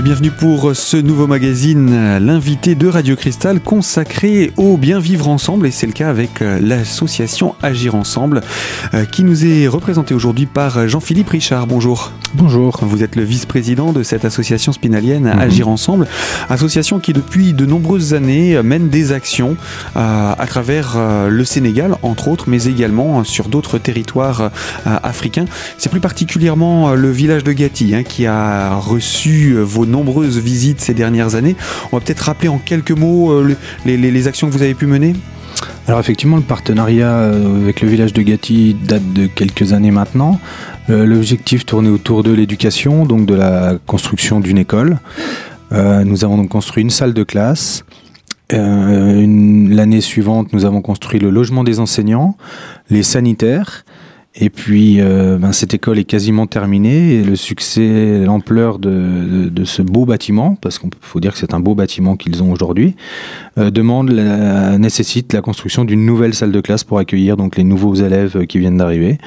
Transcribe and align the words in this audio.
Et 0.00 0.02
bienvenue 0.02 0.30
pour 0.30 0.74
ce 0.74 0.96
nouveau 0.96 1.26
magazine, 1.26 2.16
l'invité 2.20 2.74
de 2.74 2.88
Radio 2.88 3.16
Cristal 3.16 3.60
consacré 3.60 4.50
au 4.56 4.78
bien 4.78 4.98
vivre 4.98 5.28
ensemble. 5.28 5.66
Et 5.66 5.70
c'est 5.70 5.86
le 5.86 5.92
cas 5.92 6.08
avec 6.08 6.40
euh, 6.40 6.58
l'association 6.58 7.54
Agir 7.62 7.94
Ensemble 7.94 8.40
euh, 8.94 9.04
qui 9.04 9.24
nous 9.24 9.44
est 9.44 9.68
représentée 9.68 10.14
aujourd'hui 10.14 10.46
par 10.46 10.88
Jean-Philippe 10.88 11.28
Richard. 11.28 11.66
Bonjour. 11.66 12.12
Bonjour. 12.32 12.78
Vous 12.80 13.02
êtes 13.02 13.14
le 13.14 13.24
vice-président 13.24 13.92
de 13.92 14.02
cette 14.02 14.24
association 14.24 14.72
spinalienne 14.72 15.24
mhm. 15.24 15.38
Agir 15.38 15.68
Ensemble, 15.68 16.06
association 16.48 16.98
qui 16.98 17.12
depuis 17.12 17.52
de 17.52 17.66
nombreuses 17.66 18.14
années 18.14 18.62
mène 18.62 18.88
des 18.88 19.12
actions 19.12 19.58
euh, 19.96 20.32
à 20.38 20.46
travers 20.46 20.96
le 21.28 21.44
Sénégal, 21.44 21.96
entre 22.02 22.28
autres, 22.28 22.46
mais 22.48 22.64
également 22.64 23.22
sur 23.24 23.48
d'autres 23.48 23.76
territoires 23.76 24.50
africains. 24.86 25.44
C'est 25.76 25.90
plus 25.90 26.00
particulièrement 26.00 26.94
le 26.94 27.10
village 27.10 27.44
de 27.44 27.52
Gati 27.52 27.94
hein, 27.94 28.02
qui 28.02 28.26
a 28.26 28.76
reçu 28.76 29.58
vos 29.60 29.89
nombreuses 29.90 30.38
visites 30.38 30.80
ces 30.80 30.94
dernières 30.94 31.34
années. 31.34 31.56
On 31.92 31.96
va 31.96 32.04
peut-être 32.04 32.20
rappeler 32.20 32.48
en 32.48 32.58
quelques 32.58 32.92
mots 32.92 33.30
euh, 33.30 33.56
les, 33.84 34.28
actions 34.28 34.48
que 34.48 34.52
vous 34.52 34.62
avez 34.62 34.74
pu 34.74 34.86
mener? 34.86 35.14
Alors 35.86 36.00
effectivement, 36.00 36.36
le 36.36 36.42
partenariat 36.42 37.12
euh, 37.12 37.62
avec 37.62 37.80
le 37.80 37.88
village 37.88 38.12
de 38.12 38.22
Gatti 38.22 38.76
date 38.86 39.12
de 39.12 39.26
quelques 39.26 39.72
années 39.72 39.90
maintenant. 39.90 40.40
Euh, 40.88 41.04
l'objectif 41.04 41.66
tournait 41.66 41.90
autour 41.90 42.22
de 42.22 42.32
l'éducation, 42.32 43.04
donc 43.04 43.26
de 43.26 43.34
la 43.34 43.74
construction 43.86 44.40
d'une 44.40 44.58
école. 44.58 44.98
nous 45.72 46.24
avons 46.24 46.36
donc 46.36 46.48
construit 46.48 46.82
une 46.82 46.90
salle 46.90 47.14
de 47.14 47.22
classe. 47.22 47.84
L'année 48.50 50.00
suivante, 50.00 50.52
nous 50.52 50.64
avons 50.64 50.82
construit 50.82 51.20
le 51.20 51.30
logement 51.30 51.62
des 51.62 51.78
enseignants, 51.78 52.36
les 52.88 53.04
sanitaires 53.04 53.84
et 54.36 54.48
puis, 54.48 55.00
euh, 55.00 55.38
ben, 55.38 55.50
cette 55.50 55.74
école 55.74 55.98
est 55.98 56.04
quasiment 56.04 56.46
terminée 56.46 57.14
et 57.14 57.24
le 57.24 57.34
succès, 57.34 58.24
l'ampleur 58.24 58.78
de, 58.78 59.50
ce 59.64 59.82
beau 59.82 60.06
bâtiment, 60.06 60.54
parce 60.54 60.78
qu'il 60.78 60.90
faut 61.00 61.18
dire 61.18 61.32
que 61.32 61.38
c'est 61.38 61.52
un 61.52 61.58
beau 61.58 61.74
bâtiment 61.74 62.16
qu'ils 62.16 62.40
ont 62.42 62.52
aujourd'hui, 62.52 62.94
euh, 63.58 63.70
demande, 63.70 64.10
nécessite 64.78 65.32
la 65.32 65.42
construction 65.42 65.84
d'une 65.84 66.06
nouvelle 66.06 66.34
salle 66.34 66.52
de 66.52 66.60
classe 66.60 66.84
pour 66.84 66.98
accueillir 66.98 67.36
donc 67.36 67.56
les 67.56 67.64
nouveaux 67.64 67.94
élèves 67.94 68.46
qui 68.46 68.58
viennent 68.58 68.78
d'arriver. 68.78 69.18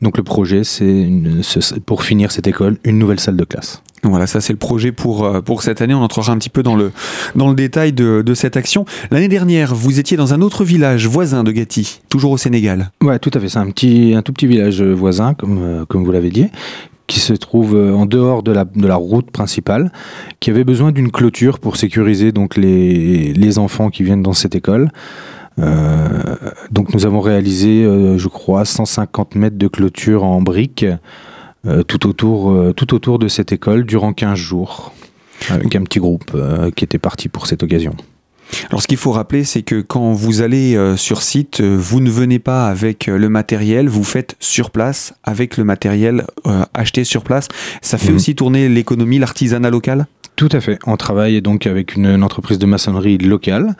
Donc 0.00 0.16
le 0.16 0.22
projet, 0.22 0.64
c'est 0.64 1.06
pour 1.84 2.02
finir 2.02 2.32
cette 2.32 2.46
école, 2.46 2.78
une 2.84 2.98
nouvelle 2.98 3.20
salle 3.20 3.36
de 3.36 3.44
classe. 3.44 3.82
Voilà, 4.02 4.26
ça 4.26 4.40
c'est 4.40 4.52
le 4.52 4.58
projet 4.58 4.92
pour, 4.92 5.24
euh, 5.24 5.40
pour 5.40 5.62
cette 5.62 5.82
année. 5.82 5.94
On 5.94 6.02
entrera 6.02 6.32
un 6.32 6.38
petit 6.38 6.48
peu 6.48 6.62
dans 6.62 6.74
le, 6.74 6.92
dans 7.34 7.48
le 7.48 7.54
détail 7.54 7.92
de, 7.92 8.22
de 8.22 8.34
cette 8.34 8.56
action. 8.56 8.84
L'année 9.10 9.28
dernière, 9.28 9.74
vous 9.74 9.98
étiez 9.98 10.16
dans 10.16 10.32
un 10.32 10.40
autre 10.40 10.64
village 10.64 11.06
voisin 11.06 11.44
de 11.44 11.52
Gati, 11.52 12.00
toujours 12.08 12.32
au 12.32 12.38
Sénégal. 12.38 12.90
Ouais, 13.02 13.18
tout 13.18 13.30
à 13.34 13.40
fait. 13.40 13.48
C'est 13.48 13.58
un, 13.58 13.70
petit, 13.70 14.14
un 14.16 14.22
tout 14.22 14.32
petit 14.32 14.46
village 14.46 14.82
voisin, 14.82 15.34
comme, 15.34 15.58
euh, 15.62 15.84
comme 15.84 16.04
vous 16.04 16.12
l'avez 16.12 16.30
dit, 16.30 16.46
qui 17.06 17.20
se 17.20 17.32
trouve 17.34 17.74
euh, 17.76 17.92
en 17.92 18.06
dehors 18.06 18.42
de 18.42 18.52
la, 18.52 18.64
de 18.64 18.86
la 18.86 18.96
route 18.96 19.30
principale, 19.30 19.92
qui 20.38 20.50
avait 20.50 20.64
besoin 20.64 20.92
d'une 20.92 21.10
clôture 21.10 21.58
pour 21.58 21.76
sécuriser 21.76 22.32
donc 22.32 22.56
les, 22.56 23.34
les 23.34 23.58
enfants 23.58 23.90
qui 23.90 24.02
viennent 24.02 24.22
dans 24.22 24.32
cette 24.32 24.54
école. 24.54 24.90
Euh, 25.58 26.36
donc 26.70 26.94
nous 26.94 27.06
avons 27.06 27.20
réalisé, 27.20 27.84
euh, 27.84 28.18
je 28.18 28.28
crois, 28.28 28.64
150 28.64 29.34
mètres 29.34 29.58
de 29.58 29.68
clôture 29.68 30.24
en 30.24 30.40
briques 30.40 30.84
euh, 30.84 30.96
tout, 31.86 32.06
autour, 32.06 32.74
tout 32.74 32.94
autour 32.94 33.18
de 33.18 33.28
cette 33.28 33.52
école 33.52 33.84
durant 33.84 34.12
15 34.12 34.38
jours, 34.38 34.92
avec 35.48 35.74
un 35.76 35.82
petit 35.82 35.98
groupe 35.98 36.36
qui 36.74 36.84
était 36.84 36.98
parti 36.98 37.28
pour 37.28 37.46
cette 37.46 37.62
occasion. 37.62 37.94
Alors 38.68 38.82
ce 38.82 38.88
qu'il 38.88 38.96
faut 38.96 39.12
rappeler, 39.12 39.44
c'est 39.44 39.62
que 39.62 39.80
quand 39.80 40.12
vous 40.12 40.42
allez 40.42 40.78
sur 40.96 41.22
site, 41.22 41.60
vous 41.60 42.00
ne 42.00 42.10
venez 42.10 42.38
pas 42.38 42.68
avec 42.68 43.06
le 43.06 43.28
matériel, 43.28 43.88
vous 43.88 44.04
faites 44.04 44.36
sur 44.40 44.70
place 44.70 45.14
avec 45.24 45.56
le 45.56 45.64
matériel 45.64 46.26
acheté 46.74 47.04
sur 47.04 47.22
place. 47.22 47.48
Ça 47.82 47.98
fait 47.98 48.10
mhm. 48.10 48.16
aussi 48.16 48.34
tourner 48.34 48.68
l'économie, 48.68 49.18
l'artisanat 49.18 49.70
local? 49.70 50.06
Tout 50.40 50.48
à 50.52 50.60
fait. 50.60 50.78
On 50.86 50.96
travaille 50.96 51.42
donc 51.42 51.66
avec 51.66 51.96
une, 51.96 52.22
entreprise 52.22 52.58
de 52.58 52.64
maçonnerie 52.64 53.18
locale 53.18 53.76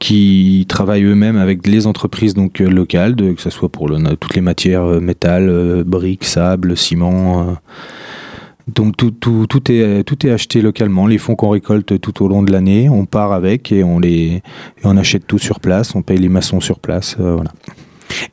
qui 0.00 0.66
travaille 0.68 1.04
eux-mêmes 1.04 1.36
avec 1.36 1.64
les 1.68 1.86
entreprises 1.86 2.34
donc 2.34 2.60
euh, 2.60 2.68
locales, 2.68 3.14
de, 3.14 3.32
que 3.32 3.40
ce 3.40 3.48
soit 3.48 3.68
pour 3.68 3.88
toutes 4.18 4.34
les 4.34 4.40
matières 4.40 4.82
euh, 4.82 4.98
métal, 4.98 5.48
euh, 5.48 5.84
briques, 5.84 6.24
sable, 6.24 6.76
ciment. 6.76 7.56
Donc 8.74 8.96
tout, 8.96 9.10
tout, 9.10 9.46
tout, 9.48 9.70
est, 9.70 10.04
tout 10.04 10.26
est 10.26 10.30
acheté 10.30 10.62
localement. 10.62 11.06
Les 11.06 11.18
fonds 11.18 11.36
qu'on 11.36 11.50
récolte 11.50 12.00
tout 12.00 12.22
au 12.24 12.28
long 12.28 12.42
de 12.42 12.52
l'année, 12.52 12.88
on 12.88 13.06
part 13.06 13.32
avec 13.32 13.72
et 13.72 13.84
on, 13.84 13.98
les, 13.98 14.42
on 14.84 14.96
achète 14.96 15.26
tout 15.26 15.38
sur 15.38 15.60
place. 15.60 15.94
On 15.94 16.02
paye 16.02 16.18
les 16.18 16.28
maçons 16.28 16.60
sur 16.60 16.78
place. 16.78 17.16
voilà. 17.18 17.52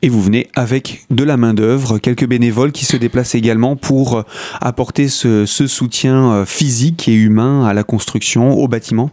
Et 0.02 0.08
vous 0.08 0.22
venez 0.22 0.48
avec 0.54 1.04
de 1.10 1.24
la 1.24 1.36
main-d'œuvre, 1.36 1.98
quelques 1.98 2.26
bénévoles 2.26 2.72
qui 2.72 2.84
se 2.84 2.96
déplacent 2.96 3.34
également 3.34 3.76
pour 3.76 4.24
apporter 4.60 5.08
ce, 5.08 5.46
soutien 5.46 6.32
euh, 6.32 6.44
physique 6.44 7.08
et 7.08 7.14
humain 7.14 7.66
à 7.66 7.74
la 7.74 7.84
construction, 7.84 8.52
au 8.52 8.68
bâtiment? 8.68 9.10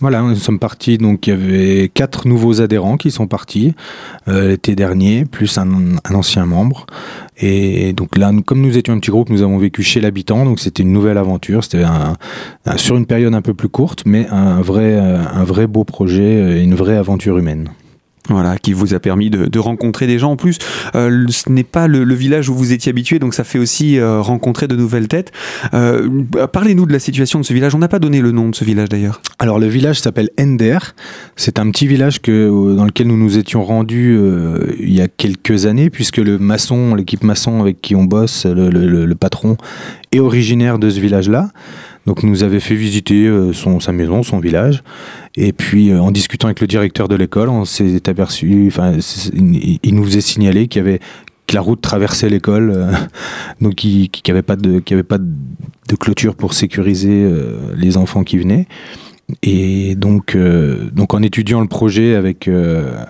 Voilà, 0.00 0.22
nous 0.22 0.34
sommes 0.34 0.58
partis, 0.58 0.98
donc 0.98 1.26
il 1.26 1.30
y 1.30 1.32
avait 1.32 1.90
quatre 1.92 2.26
nouveaux 2.26 2.60
adhérents 2.60 2.96
qui 2.96 3.12
sont 3.12 3.28
partis 3.28 3.74
euh, 4.26 4.48
l'été 4.48 4.74
dernier, 4.74 5.24
plus 5.24 5.58
un, 5.58 5.96
ancien 6.12 6.44
membre. 6.44 6.86
Et 7.38 7.92
donc 7.92 8.16
là, 8.16 8.32
comme 8.44 8.60
nous 8.60 8.76
étions 8.76 8.94
un 8.94 8.98
petit 8.98 9.10
groupe, 9.10 9.30
nous 9.30 9.42
avons 9.42 9.58
vécu 9.58 9.82
chez 9.82 10.00
l'habitant, 10.00 10.44
donc 10.44 10.58
c'était 10.58 10.82
une 10.82 10.92
nouvelle 10.92 11.18
aventure. 11.18 11.62
C'était 11.62 11.84
sur 12.76 12.96
une 12.96 13.06
période 13.06 13.34
un 13.34 13.42
peu 13.42 13.54
plus 13.54 13.68
courte, 13.68 14.02
mais 14.04 14.26
un 14.28 14.60
vrai, 14.60 14.98
un 14.98 15.44
vrai 15.44 15.66
beau 15.66 15.84
projet, 15.84 16.62
une 16.62 16.74
vraie 16.74 16.96
aventure 16.96 17.38
humaine. 17.38 17.68
Voilà, 18.28 18.56
qui 18.56 18.72
vous 18.72 18.94
a 18.94 19.00
permis 19.00 19.30
de, 19.30 19.58
rencontrer 19.58 20.06
des 20.06 20.18
gens. 20.18 20.32
En 20.32 20.36
plus, 20.36 20.58
euh, 20.94 21.26
ce 21.28 21.50
n'est 21.50 21.64
pas 21.64 21.88
le, 21.88 22.14
village 22.14 22.48
où 22.48 22.54
vous 22.54 22.72
étiez 22.72 22.90
habitué, 22.90 23.18
donc 23.18 23.34
ça 23.34 23.42
fait 23.42 23.58
aussi 23.58 23.98
euh, 23.98 24.20
rencontrer 24.20 24.68
de 24.68 24.76
nouvelles 24.76 25.08
têtes. 25.08 25.32
Euh, 25.74 26.08
parlez-nous 26.52 26.86
de 26.86 26.92
la 26.92 26.98
situation 27.00 27.40
de 27.40 27.44
ce 27.44 27.52
village. 27.52 27.74
On 27.74 27.78
n'a 27.78 27.88
pas 27.88 27.98
donné 27.98 28.20
le 28.20 28.30
nom 28.30 28.48
de 28.48 28.54
ce 28.54 28.64
village 28.64 28.88
d'ailleurs. 28.88 29.20
Alors 29.38 29.58
le 29.58 29.66
village 29.66 30.00
s'appelle 30.00 30.30
Ender. 30.38 30.78
C'est 31.36 31.58
un 31.58 31.70
petit 31.70 31.86
village 31.86 32.22
que, 32.22 32.74
dans 32.76 32.84
lequel 32.84 33.08
nous 33.08 33.16
nous 33.16 33.38
étions 33.38 33.64
rendus 33.64 34.18
il 34.78 34.92
y 34.92 35.00
a 35.00 35.08
quelques 35.08 35.66
années, 35.66 35.90
puisque 35.90 36.18
le 36.18 36.38
maçon, 36.38 36.94
l'équipe 36.94 37.24
maçon 37.24 37.60
avec 37.60 37.80
qui 37.80 37.96
on 37.96 38.04
bosse, 38.04 38.46
le 38.46 39.14
patron, 39.14 39.56
est 40.12 40.20
originaire 40.20 40.78
de 40.78 40.90
ce 40.90 41.00
village-là. 41.00 41.48
Donc 42.06 42.22
nous 42.22 42.42
avait 42.42 42.60
fait 42.60 42.74
visiter 42.74 43.26
euh, 43.26 43.52
sa 43.52 43.92
maison, 43.92 44.22
son 44.22 44.38
village. 44.38 44.82
Et 45.36 45.52
puis 45.52 45.90
euh, 45.90 46.00
en 46.00 46.10
discutant 46.10 46.48
avec 46.48 46.60
le 46.60 46.66
directeur 46.66 47.08
de 47.08 47.14
l'école, 47.14 47.48
on 47.48 47.64
s'est 47.64 48.08
aperçu, 48.08 48.64
enfin, 48.68 48.94
il 49.32 49.94
nous 49.94 50.04
faisait 50.04 50.20
signaler 50.20 50.68
qu'il 50.68 50.80
avait 50.80 51.00
que 51.46 51.54
la 51.54 51.60
route 51.60 51.80
traversait 51.80 52.28
l'école, 52.28 52.72
euh, 52.74 52.92
donc 53.60 53.76
qu'il 53.76 54.10
n'y 54.26 54.30
avait 54.30 54.42
pas 54.42 54.56
de, 54.56 54.80
clôture 56.00 56.34
pour 56.34 56.54
sécuriser 56.54 57.30
les 57.76 57.98
enfants 57.98 58.24
qui 58.24 58.38
venaient. 58.38 58.66
Et 59.42 59.94
donc, 59.94 60.34
donc 60.94 61.12
en 61.12 61.22
étudiant 61.22 61.60
le 61.60 61.68
projet 61.68 62.14
avec, 62.14 62.48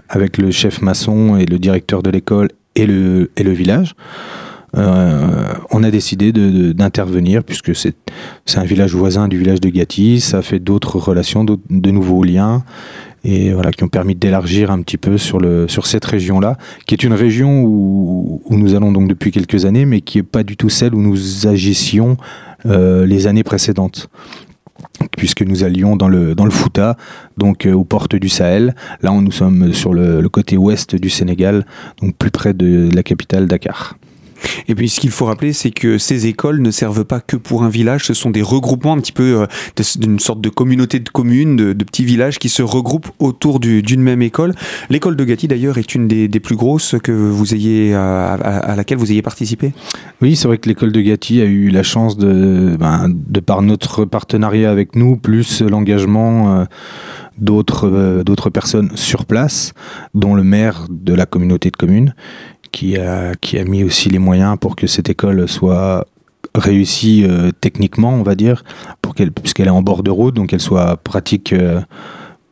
avec 0.08 0.36
le 0.36 0.50
chef 0.50 0.82
maçon 0.82 1.36
et 1.36 1.46
le 1.46 1.60
directeur 1.60 2.02
de 2.02 2.10
l'école 2.10 2.48
et 2.74 2.86
le, 2.86 3.30
et 3.36 3.44
le 3.44 3.52
village, 3.52 3.94
euh, 4.76 5.52
on 5.70 5.82
a 5.82 5.90
décidé 5.90 6.32
d'intervenir 6.32 7.44
puisque 7.44 7.74
c'est 7.74 7.94
un 8.56 8.64
village 8.64 8.94
voisin 8.94 9.28
du 9.28 9.38
village 9.38 9.60
de 9.60 9.68
Gatti, 9.68 10.20
ça 10.20 10.40
fait 10.42 10.58
d'autres 10.58 10.98
relations, 10.98 11.44
de 11.44 11.90
nouveaux 11.90 12.24
liens 12.24 12.64
et 13.24 13.52
voilà 13.52 13.70
qui 13.70 13.84
ont 13.84 13.88
permis 13.88 14.14
d'élargir 14.14 14.70
un 14.70 14.82
petit 14.82 14.96
peu 14.96 15.16
sur 15.16 15.86
cette 15.86 16.04
région 16.04 16.40
là 16.40 16.56
qui 16.86 16.94
est 16.94 17.04
une 17.04 17.12
région 17.12 17.62
où, 17.62 18.40
nous 18.50 18.74
allons 18.74 18.92
donc 18.92 19.08
depuis 19.08 19.30
quelques 19.30 19.64
années 19.64 19.84
mais 19.84 20.00
qui 20.00 20.18
est 20.18 20.24
pas 20.24 20.42
du 20.42 20.56
tout 20.56 20.68
celle 20.68 20.94
où 20.94 21.00
nous 21.00 21.46
agissions 21.46 22.16
euh, 22.66 23.06
les 23.06 23.26
années 23.26 23.44
précédentes 23.44 24.08
puisque 25.16 25.42
nous 25.42 25.64
allions 25.64 25.96
dans 25.96 26.08
le, 26.08 26.34
dans 26.34 26.48
Fouta, 26.50 26.96
donc 27.36 27.66
euh, 27.66 27.72
aux 27.72 27.84
portes 27.84 28.14
du 28.16 28.28
Sahel. 28.28 28.74
Là, 29.02 29.10
nous 29.12 29.32
sommes 29.32 29.72
sur 29.72 29.94
le, 29.94 30.20
le, 30.20 30.28
côté 30.28 30.56
ouest 30.56 30.94
du 30.96 31.10
Sénégal, 31.10 31.64
donc 32.00 32.16
plus 32.16 32.30
près 32.30 32.52
de 32.52 32.88
la 32.92 33.02
capitale 33.02 33.46
Dakar. 33.46 33.96
Et 34.68 34.74
puis 34.74 34.88
ce 34.88 35.00
qu'il 35.00 35.10
faut 35.10 35.26
rappeler, 35.26 35.52
c'est 35.52 35.70
que 35.70 35.98
ces 35.98 36.26
écoles 36.26 36.60
ne 36.60 36.70
servent 36.70 37.04
pas 37.04 37.20
que 37.20 37.36
pour 37.36 37.62
un 37.62 37.68
village, 37.68 38.06
ce 38.06 38.14
sont 38.14 38.30
des 38.30 38.42
regroupements 38.42 38.92
un 38.92 39.00
petit 39.00 39.12
peu 39.12 39.42
euh, 39.42 39.46
d'une 39.96 40.18
sorte 40.18 40.40
de 40.40 40.48
communauté 40.48 41.00
de 41.00 41.08
communes, 41.08 41.56
de, 41.56 41.84
petits 41.84 42.04
villages 42.04 42.38
qui 42.38 42.48
se 42.48 42.62
regroupent 42.62 43.10
autour 43.18 43.60
d'une 43.60 44.02
même 44.02 44.22
école. 44.22 44.54
L'école 44.88 45.16
de 45.16 45.24
Gatti 45.24 45.48
d'ailleurs 45.48 45.78
est 45.78 45.94
une 45.94 46.08
des, 46.08 46.28
plus 46.40 46.56
grosses 46.56 46.96
que 47.02 47.12
vous 47.12 47.54
ayez 47.54 47.94
à, 47.94 48.74
laquelle 48.76 48.98
vous 48.98 49.12
ayez 49.12 49.22
participé. 49.22 49.72
Oui, 50.20 50.36
c'est 50.36 50.48
vrai 50.48 50.58
que 50.58 50.68
l'école 50.68 50.92
de 50.92 51.00
Gatti 51.00 51.40
a 51.40 51.44
eu 51.44 51.68
la 51.68 51.82
chance 51.82 52.16
de, 52.16 52.76
ben, 52.78 53.08
de 53.08 53.40
par 53.40 53.62
notre 53.62 54.04
partenariat 54.04 54.70
avec 54.70 54.96
nous, 54.96 55.16
plus 55.16 55.62
l'engagement 55.62 56.60
euh, 56.60 56.64
d'autres 57.38 57.88
euh, 57.88 58.24
d'autres 58.24 58.50
personnes 58.50 58.90
sur 58.94 59.24
place, 59.24 59.72
dont 60.14 60.34
le 60.34 60.42
maire 60.42 60.86
de 60.90 61.14
la 61.14 61.26
communauté 61.26 61.70
de 61.70 61.76
communes 61.76 62.14
qui 62.72 62.96
a, 62.96 63.34
qui 63.34 63.58
a 63.58 63.64
mis 63.64 63.84
aussi 63.84 64.08
les 64.08 64.18
moyens 64.18 64.56
pour 64.58 64.74
que 64.74 64.86
cette 64.86 65.08
école 65.08 65.48
soit 65.48 66.06
réussie 66.54 67.24
euh, 67.24 67.50
techniquement, 67.60 68.10
on 68.10 68.22
va 68.22 68.34
dire, 68.34 68.64
pour 69.00 69.14
qu'elle, 69.14 69.32
puisqu'elle 69.32 69.68
est 69.68 69.70
en 69.70 69.82
bord 69.82 70.02
de 70.02 70.10
route, 70.10 70.34
donc 70.34 70.50
qu'elle 70.50 70.60
soit 70.60 70.96
pratique 70.96 71.52
euh, 71.52 71.80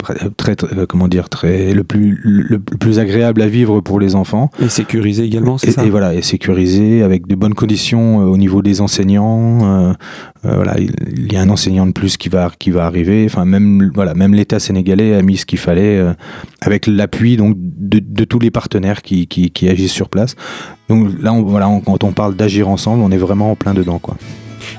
très, 0.02 0.56
très, 0.56 0.86
comment 0.86 1.08
dire 1.08 1.28
très 1.28 1.72
le 1.72 1.84
plus 1.84 2.20
le, 2.22 2.58
plus 2.58 2.98
agréable 2.98 3.42
à 3.42 3.48
vivre 3.48 3.80
pour 3.80 4.00
les 4.00 4.14
enfants. 4.14 4.50
Et 4.60 4.68
sécurisé 4.68 5.24
également 5.24 5.58
c'est 5.58 5.72
ça 5.72 5.84
et 5.84 5.90
voilà 5.90 6.14
et 6.14 6.22
sécurisé 6.22 7.02
avec 7.02 7.26
de 7.26 7.34
bonnes 7.34 7.54
conditions 7.54 8.18
au 8.18 8.36
niveau 8.36 8.62
des 8.62 8.80
enseignants 8.80 9.94
voilà 10.42 10.76
il 10.78 11.32
y 11.32 11.36
a 11.36 11.42
un 11.42 11.50
enseignant 11.50 11.86
de 11.86 11.92
plus 11.92 12.16
qui 12.16 12.28
va 12.28 12.50
qui 12.58 12.70
va 12.70 12.86
arriver. 12.86 13.24
Enfin 13.26 13.44
même 13.44 13.90
voilà 13.94 14.14
même 14.14 14.34
l'État 14.34 14.58
sénégalais 14.58 15.14
a 15.14 15.22
mis 15.22 15.36
ce 15.36 15.46
qu'il 15.46 15.58
fallait 15.58 16.02
avec 16.60 16.86
l'appui 16.86 17.36
donc 17.36 17.56
de, 17.58 17.98
de, 17.98 18.24
tous 18.24 18.38
les 18.38 18.50
partenaires 18.50 19.02
qui, 19.02 19.26
qui, 19.26 19.50
qui, 19.50 19.68
agissent 19.68 19.92
sur 19.92 20.08
place. 20.08 20.36
Donc 20.88 21.08
là 21.20 21.32
on, 21.32 21.42
voilà 21.42 21.68
quand 21.84 22.04
on 22.04 22.12
parle 22.12 22.36
d'agir 22.36 22.68
ensemble 22.68 23.02
on 23.02 23.10
est 23.10 23.16
vraiment 23.16 23.52
en 23.52 23.56
plein 23.56 23.74
dedans 23.74 23.98
quoi 23.98 24.16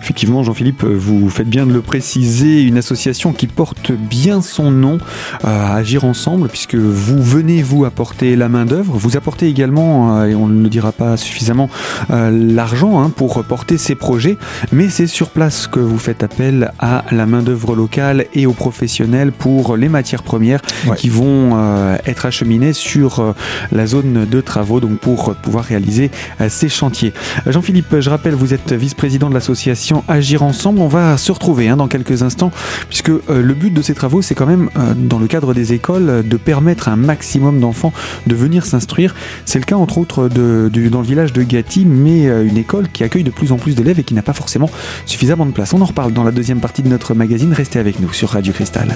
Effectivement, 0.02 0.44
Jean-Philippe, 0.44 0.84
vous 0.84 1.30
faites 1.30 1.50
bien 1.50 1.66
de 1.66 1.74
le 1.74 1.82
préciser, 1.82 2.62
une 2.62 2.78
association 2.78 3.34
qui 3.34 3.48
porte 3.48 3.92
bien 3.92 4.42
son 4.42 4.72
nom 4.72 4.98
euh, 5.46 5.48
à 5.48 5.76
Agir 5.76 6.06
Ensemble, 6.06 6.48
puisque 6.48 6.76
vous 6.76 7.22
venez 7.22 7.62
vous 7.62 7.86
apporter 7.86 8.36
la 8.36 8.50
main-d'œuvre, 8.50 8.98
vous 8.98 9.18
apportez 9.18 9.48
également, 9.48 10.20
euh, 10.20 10.28
et 10.28 10.36
on 10.36 10.48
ne 10.48 10.62
le 10.62 10.70
dira 10.70 10.92
pas 10.92 11.18
suffisamment, 11.18 11.70
euh, 12.10 12.30
l'argent 12.32 13.02
hein, 13.02 13.12
pour 13.16 13.44
porter 13.44 13.78
ces 13.78 13.96
projets, 13.96 14.38
mais 14.72 14.90
c'est 14.90 15.08
sur 15.08 15.30
place 15.30 15.68
que 15.68 15.80
vous 15.80 15.98
faites 15.98 16.24
appel 16.24 16.72
à 16.80 17.06
la 17.12 17.26
main-d'œuvre 17.26 17.76
locale 17.76 18.26
et 18.34 18.46
aux 18.46 18.54
professionnels 18.54 19.32
pour 19.32 19.78
les 19.78 19.90
matières 19.90 20.24
premières 20.24 20.62
qui 20.98 21.10
vont 21.10 21.58
être 22.06 22.26
acheminées 22.26 22.74
sur 22.74 23.34
la 23.72 23.86
zone 23.86 24.26
de 24.30 24.42
travaux, 24.42 24.80
donc 24.80 25.00
pour 25.00 25.36
pouvoir 25.36 25.66
réaliser 25.66 26.12
ces 26.50 26.70
chantiers. 26.70 27.14
Jean-Philippe, 27.48 28.00
je 28.00 28.10
rappelle, 28.10 28.34
vous 28.34 28.54
êtes 28.54 28.74
vice-président 28.74 29.30
de 29.30 29.34
l'association 29.34 29.81
Agir 30.08 30.44
Ensemble. 30.44 30.80
On 30.80 30.88
va 30.88 31.18
se 31.18 31.32
retrouver 31.32 31.68
hein, 31.68 31.78
dans 31.78 31.88
quelques 31.88 32.24
instants, 32.24 32.52
puisque 32.90 33.10
euh, 33.10 33.22
le 33.28 33.54
but 33.54 33.74
de 33.74 33.82
ces 33.82 33.94
travaux, 33.94 34.22
c'est 34.22 34.36
quand 34.36 34.46
même, 34.46 34.70
euh, 34.78 34.94
dans 34.96 35.20
le 35.20 35.28
cadre 35.28 35.54
des 35.54 35.74
écoles, 35.74 36.24
de 36.28 36.38
permettre 36.38 36.88
à 36.88 36.92
un 36.92 36.96
maximum 36.96 37.60
d'enfants 37.60 37.94
de 38.28 38.36
venir 38.36 38.66
s'instruire. 38.66 39.16
C'est 39.46 39.60
le 39.60 39.66
cas, 39.66 39.76
entre 39.76 39.98
autres, 39.98 40.28
dans 40.30 41.02
le 41.02 41.06
village 41.06 41.34
de 41.34 41.44
Gatti, 41.44 41.86
mais 41.86 42.28
euh, 42.28 42.46
une 42.46 42.58
école 42.58 42.90
qui 42.90 43.04
accueille 43.04 43.24
de 43.24 43.32
plus 43.32 43.52
en 43.52 43.58
plus 43.58 43.76
d'élèves 43.76 44.00
et 44.00 44.04
qui 44.04 44.14
n'a 44.14 44.22
pas 44.22 44.34
forcément 44.34 44.70
suffisamment 45.06 45.46
de 45.46 45.52
place. 45.52 45.74
On 45.74 45.82
en 45.82 45.86
reparle 45.86 46.14
dans 46.14 46.24
la 46.24 46.32
deuxième 46.32 46.60
partie 46.60 46.84
de 46.84 46.90
notre 46.90 47.14
magazine. 47.14 47.54
Restez 47.54 47.80
avec 47.80 48.00
nous 48.00 48.12
sur 48.14 48.30
Radio 48.30 48.54
Cristal. 48.54 48.90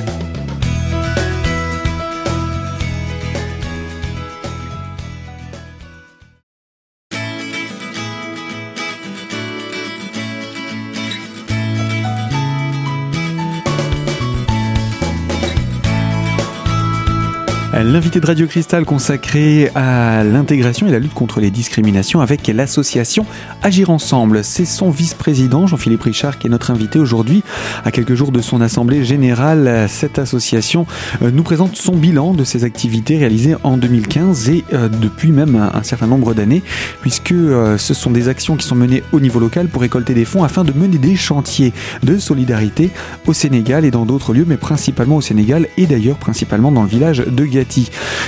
L'invité 17.84 18.22
de 18.22 18.26
Radio 18.26 18.48
Cristal 18.48 18.86
consacré 18.86 19.70
à 19.76 20.24
l'intégration 20.24 20.88
et 20.88 20.92
la 20.92 21.00
lutte 21.00 21.14
contre 21.14 21.42
les 21.42 21.52
discriminations 21.52 22.22
avec 22.22 22.48
l'association 22.48 23.26
Agir 23.64 23.90
Ensemble. 23.90 24.46
C'est 24.46 24.64
son 24.64 24.90
vice-président 24.90 25.68
Jean-Philippe 25.68 26.04
Richard 26.04 26.40
qui 26.40 26.48
est 26.48 26.50
notre 26.50 26.72
invité 26.72 27.00
aujourd'hui. 27.00 27.44
À 27.84 27.92
quelques 27.92 28.16
jours 28.16 28.32
de 28.32 28.40
son 28.40 28.62
assemblée 28.62 29.04
générale, 29.04 29.90
cette 29.90 30.20
association 30.20 30.88
euh, 31.22 31.32
nous 31.32 31.44
présente 31.44 31.76
son 31.76 31.98
bilan 31.98 32.34
de 32.34 32.46
ses 32.46 32.64
activités 32.64 33.18
réalisées 33.18 33.58
en 33.64 33.76
2015 33.76 34.50
et 34.52 34.64
euh, 34.72 34.88
depuis 34.88 35.34
même 35.34 35.58
un 35.74 35.84
certain 35.84 36.08
nombre 36.08 36.34
d'années, 36.34 36.64
puisque 37.02 37.34
euh, 37.34 37.78
ce 37.78 37.94
sont 37.94 38.12
des 38.12 38.30
actions 38.30 38.56
qui 38.56 38.66
sont 38.66 38.76
menées 38.76 39.04
au 39.12 39.20
niveau 39.20 39.42
local 39.42 39.68
pour 39.68 39.82
récolter 39.82 40.14
des 40.14 40.24
fonds 40.24 40.46
afin 40.46 40.64
de 40.64 40.72
mener 40.72 40.98
des 40.98 41.18
chantiers 41.18 41.74
de 42.04 42.20
solidarité 42.20 42.92
au 43.28 43.34
Sénégal 43.34 43.84
et 43.84 43.92
dans 43.92 44.06
d'autres 44.06 44.34
lieux, 44.34 44.46
mais 44.48 44.56
principalement 44.56 45.18
au 45.18 45.22
Sénégal 45.22 45.68
et 45.76 45.88
d'ailleurs 45.88 46.18
principalement 46.18 46.72
dans 46.72 46.84
le 46.84 46.90
village 46.90 47.18
de 47.18 47.44
Gati. 47.44 47.65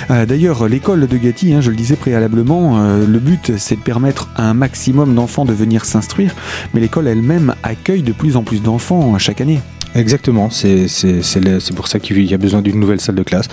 Euh, 0.10 0.26
d'ailleurs, 0.26 0.68
l'école 0.68 1.08
de 1.08 1.18
Gatti, 1.18 1.54
hein, 1.54 1.62
je 1.62 1.70
le 1.70 1.76
disais 1.76 1.96
préalablement, 1.96 2.80
euh, 2.80 3.06
le 3.06 3.20
but 3.20 3.58
c'est 3.58 3.76
de 3.76 3.82
permettre 3.82 4.30
à 4.36 4.50
un 4.50 4.54
maximum 4.54 5.16
d'enfants 5.16 5.46
de 5.46 5.54
venir 5.54 5.86
s'instruire, 5.86 6.36
mais 6.74 6.80
l'école 6.80 7.08
elle-même 7.08 7.56
accueille 7.64 8.02
de 8.02 8.12
plus 8.12 8.36
en 8.36 8.44
plus 8.44 8.62
d'enfants 8.62 9.16
euh, 9.16 9.18
chaque 9.18 9.42
année. 9.42 9.60
Exactement, 9.96 10.50
c'est 10.52 10.88
pour 11.76 11.88
ça 11.88 11.98
qu'il 12.00 12.24
y 12.30 12.34
a 12.34 12.38
besoin 12.38 12.62
d'une 12.62 12.80
nouvelle 12.80 13.00
salle 13.00 13.16
de 13.16 13.24
classe. 13.24 13.48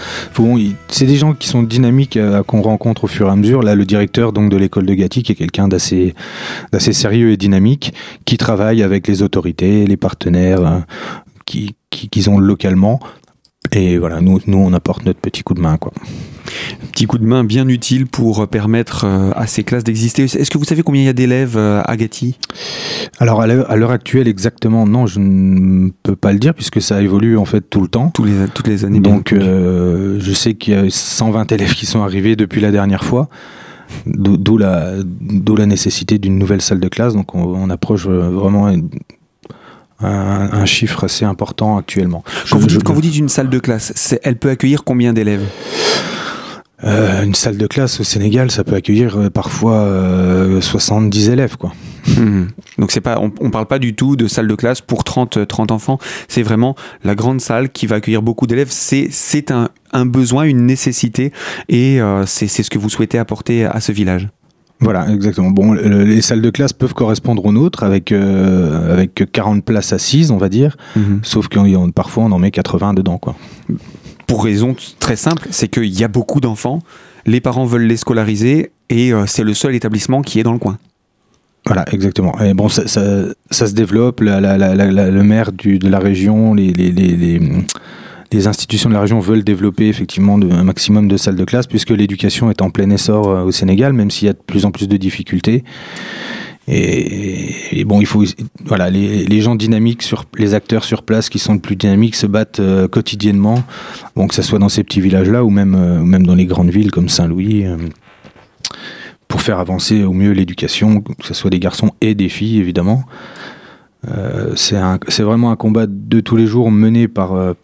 c'est 0.88 1.06
des 1.06 1.16
gens 1.16 1.32
qui 1.32 1.48
sont 1.48 1.62
dynamiques 1.62 2.18
qu'on 2.46 2.60
rencontre 2.60 3.04
au 3.04 3.06
fur 3.06 3.28
et 3.28 3.30
à 3.30 3.36
mesure. 3.36 3.62
Là, 3.62 3.74
le 3.74 3.86
directeur 3.86 4.32
donc 4.32 4.50
de 4.50 4.56
l'école 4.58 4.84
de 4.84 4.92
Gatti, 4.92 5.22
qui 5.22 5.32
est 5.32 5.36
quelqu'un 5.36 5.68
d'assez 5.68 6.12
sérieux 6.72 7.30
et 7.30 7.38
dynamique, 7.38 7.94
qui 8.26 8.36
travaille 8.36 8.82
avec 8.82 9.06
les 9.06 9.22
autorités, 9.22 9.86
les 9.86 9.96
partenaires 9.96 10.82
qui, 11.46 11.76
qui, 11.90 12.28
ont 12.28 12.38
localement 12.38 13.00
et 13.72 13.98
voilà, 13.98 14.20
nous, 14.20 14.40
nous, 14.46 14.58
on 14.58 14.72
apporte 14.72 15.04
notre 15.04 15.20
petit 15.20 15.42
coup 15.42 15.54
de 15.54 15.60
main. 15.60 15.76
Quoi. 15.76 15.92
Petit 16.92 17.06
coup 17.06 17.18
de 17.18 17.24
main 17.24 17.44
bien 17.44 17.66
utile 17.68 18.06
pour 18.06 18.46
permettre 18.46 19.04
euh, 19.04 19.32
à 19.34 19.46
ces 19.46 19.64
classes 19.64 19.84
d'exister. 19.84 20.24
Est-ce 20.24 20.50
que 20.50 20.58
vous 20.58 20.64
savez 20.64 20.82
combien 20.82 21.02
il 21.02 21.06
y 21.06 21.08
a 21.08 21.14
d'élèves 21.14 21.56
euh, 21.56 21.82
à 21.84 21.96
Gatti 21.96 22.38
Alors 23.18 23.40
à 23.40 23.46
l'heure 23.46 23.90
actuelle 23.90 24.28
exactement, 24.28 24.86
non, 24.86 25.06
je 25.06 25.18
ne 25.20 25.90
peux 26.02 26.16
pas 26.16 26.32
le 26.32 26.38
dire 26.38 26.54
puisque 26.54 26.80
ça 26.80 27.00
évolue 27.02 27.36
en 27.36 27.44
fait 27.44 27.62
tout 27.62 27.80
le 27.80 27.88
temps. 27.88 28.10
Tous 28.10 28.24
les, 28.24 28.46
toutes 28.52 28.68
les 28.68 28.84
années. 28.84 29.00
Donc 29.00 29.32
euh, 29.32 30.18
je 30.20 30.32
sais 30.32 30.54
qu'il 30.54 30.74
y 30.74 30.76
a 30.76 30.84
120 30.88 31.50
élèves 31.52 31.74
qui 31.74 31.86
sont 31.86 32.02
arrivés 32.02 32.36
depuis 32.36 32.60
la 32.60 32.70
dernière 32.70 33.04
fois. 33.04 33.28
D'où 34.06 34.56
la, 34.56 34.92
la 35.56 35.66
nécessité 35.66 36.18
d'une 36.18 36.38
nouvelle 36.38 36.62
salle 36.62 36.80
de 36.80 36.88
classe. 36.88 37.14
Donc 37.14 37.34
on, 37.34 37.42
on 37.42 37.70
approche 37.70 38.06
vraiment 38.06 38.68
un, 40.00 40.66
chiffre 40.66 41.04
assez 41.04 41.24
important 41.24 41.76
actuellement. 41.76 42.24
Quand, 42.50 42.58
vous, 42.58 42.66
dites, 42.66 42.82
quand 42.82 42.92
vous 42.92 43.00
dites 43.00 43.16
une 43.16 43.28
salle 43.28 43.48
de 43.48 43.58
classe, 43.58 44.16
elle 44.22 44.36
peut 44.36 44.50
accueillir 44.50 44.84
combien 44.84 45.12
d'élèves? 45.12 45.46
Euh, 46.84 47.22
une 47.22 47.34
salle 47.34 47.56
de 47.56 47.66
classe 47.66 48.00
au 48.00 48.04
Sénégal, 48.04 48.50
ça 48.50 48.62
peut 48.62 48.74
accueillir 48.74 49.16
euh, 49.16 49.30
parfois 49.30 49.88
70 50.60 51.28
euh, 51.28 51.32
élèves, 51.32 51.56
quoi. 51.56 51.72
Mmh. 52.06 52.48
Donc 52.78 52.92
c'est 52.92 53.00
pas, 53.00 53.18
on, 53.18 53.32
ne 53.42 53.50
parle 53.50 53.66
pas 53.66 53.78
du 53.78 53.94
tout 53.94 54.16
de 54.16 54.26
salle 54.26 54.46
de 54.46 54.54
classe 54.54 54.82
pour 54.82 55.04
30, 55.04 55.46
30 55.48 55.70
enfants. 55.70 55.98
C'est 56.28 56.42
vraiment 56.42 56.74
la 57.02 57.14
grande 57.14 57.40
salle 57.40 57.70
qui 57.70 57.86
va 57.86 57.96
accueillir 57.96 58.20
beaucoup 58.20 58.46
d'élèves. 58.46 58.68
C'est, 58.70 59.08
c'est 59.10 59.50
un, 59.50 59.70
un, 59.92 60.04
besoin, 60.04 60.44
une 60.44 60.66
nécessité, 60.66 61.32
et 61.70 62.00
c'est 62.26 62.48
ce 62.48 62.68
que 62.68 62.78
vous 62.78 62.90
souhaitez 62.90 63.18
apporter 63.18 63.64
à 63.64 63.80
ce 63.80 63.92
village? 63.92 64.28
Voilà, 64.80 65.08
exactement. 65.10 65.50
Bon, 65.50 65.72
les 65.72 66.20
salles 66.20 66.42
de 66.42 66.50
classe 66.50 66.72
peuvent 66.72 66.94
correspondre 66.94 67.44
aux 67.46 67.52
nôtres 67.52 67.84
avec, 67.84 68.12
euh, 68.12 68.92
avec 68.92 69.30
40 69.32 69.64
places 69.64 69.92
assises, 69.92 70.30
on 70.30 70.36
va 70.36 70.48
dire, 70.48 70.76
mhm. 70.96 71.20
sauf 71.22 71.48
que 71.48 71.90
parfois 71.90 72.24
on 72.24 72.32
en 72.32 72.38
met 72.38 72.50
80 72.50 72.94
dedans. 72.94 73.18
Quoi. 73.18 73.34
Pour 74.26 74.44
raison 74.44 74.76
très 74.98 75.16
simple, 75.16 75.46
c'est 75.50 75.68
qu'il 75.68 75.98
y 75.98 76.04
a 76.04 76.08
beaucoup 76.08 76.40
d'enfants, 76.40 76.80
les 77.24 77.40
parents 77.40 77.64
veulent 77.64 77.86
les 77.86 77.96
scolariser 77.96 78.72
et 78.90 79.12
euh, 79.12 79.24
c'est 79.26 79.44
le 79.44 79.54
seul 79.54 79.74
établissement 79.74 80.22
qui 80.22 80.40
est 80.40 80.42
dans 80.42 80.52
le 80.52 80.58
coin. 80.58 80.78
Voilà, 81.66 81.86
exactement. 81.92 82.38
Et 82.40 82.52
bon, 82.52 82.68
ça, 82.68 82.86
se 82.86 83.72
développe, 83.72 84.20
le 84.20 85.22
maire 85.22 85.50
du, 85.50 85.78
de 85.78 85.88
la 85.88 85.98
région, 85.98 86.52
les, 86.52 86.74
les, 86.74 86.90
les 86.90 87.16
les 87.16 87.40
institutions 88.46 88.88
de 88.88 88.94
la 88.94 89.00
région 89.00 89.20
veulent 89.20 89.44
développer 89.44 89.88
effectivement 89.88 90.34
un 90.36 90.64
maximum 90.64 91.08
de 91.08 91.16
salles 91.16 91.36
de 91.36 91.44
classe, 91.44 91.66
puisque 91.66 91.90
l'éducation 91.90 92.50
est 92.50 92.62
en 92.62 92.70
plein 92.70 92.90
essor 92.90 93.28
euh, 93.28 93.42
au 93.42 93.52
Sénégal, 93.52 93.92
même 93.92 94.10
s'il 94.10 94.26
y 94.26 94.30
a 94.30 94.32
de 94.32 94.38
plus 94.38 94.64
en 94.64 94.70
plus 94.70 94.88
de 94.88 94.96
difficultés. 94.96 95.64
Et, 96.66 97.84
les, 98.90 99.40
gens 99.42 99.54
dynamiques 99.54 100.02
les 100.38 100.54
acteurs 100.54 100.84
sur 100.84 101.02
place 101.02 101.28
qui 101.28 101.38
sont 101.38 101.52
le 101.52 101.60
plus 101.60 101.76
dynamiques 101.76 102.14
se 102.14 102.26
battent 102.26 102.60
euh, 102.60 102.88
quotidiennement, 102.88 103.62
que 104.16 104.34
ce 104.34 104.40
soit 104.40 104.58
dans 104.58 104.70
ces 104.70 104.82
petits 104.82 105.02
villages 105.02 105.28
là 105.28 105.44
ou 105.44 105.50
même 105.50 105.74
euh, 105.74 106.02
même 106.02 106.26
dans 106.26 106.34
les 106.34 106.46
grandes 106.46 106.70
villes 106.70 106.90
comme 106.90 107.10
Saint-Louis, 107.10 107.66
pour 109.28 109.42
faire 109.42 109.58
avancer 109.58 110.04
au 110.04 110.14
mieux 110.14 110.32
l'éducation, 110.32 111.02
que 111.02 111.26
ce 111.26 111.34
soit 111.34 111.50
des 111.50 111.60
garçons 111.60 111.90
et 112.00 112.14
des 112.14 112.30
filles 112.30 112.60
évidemment. 112.60 113.04
Euh, 114.10 114.52
c'est 114.56 115.22
vraiment 115.22 115.50
un 115.50 115.56
combat 115.56 115.86
de 115.88 116.20
tous 116.20 116.36
les 116.36 116.46
jours 116.46 116.70
mené 116.70 117.08
par, 117.08 117.34
euh, 117.34 117.54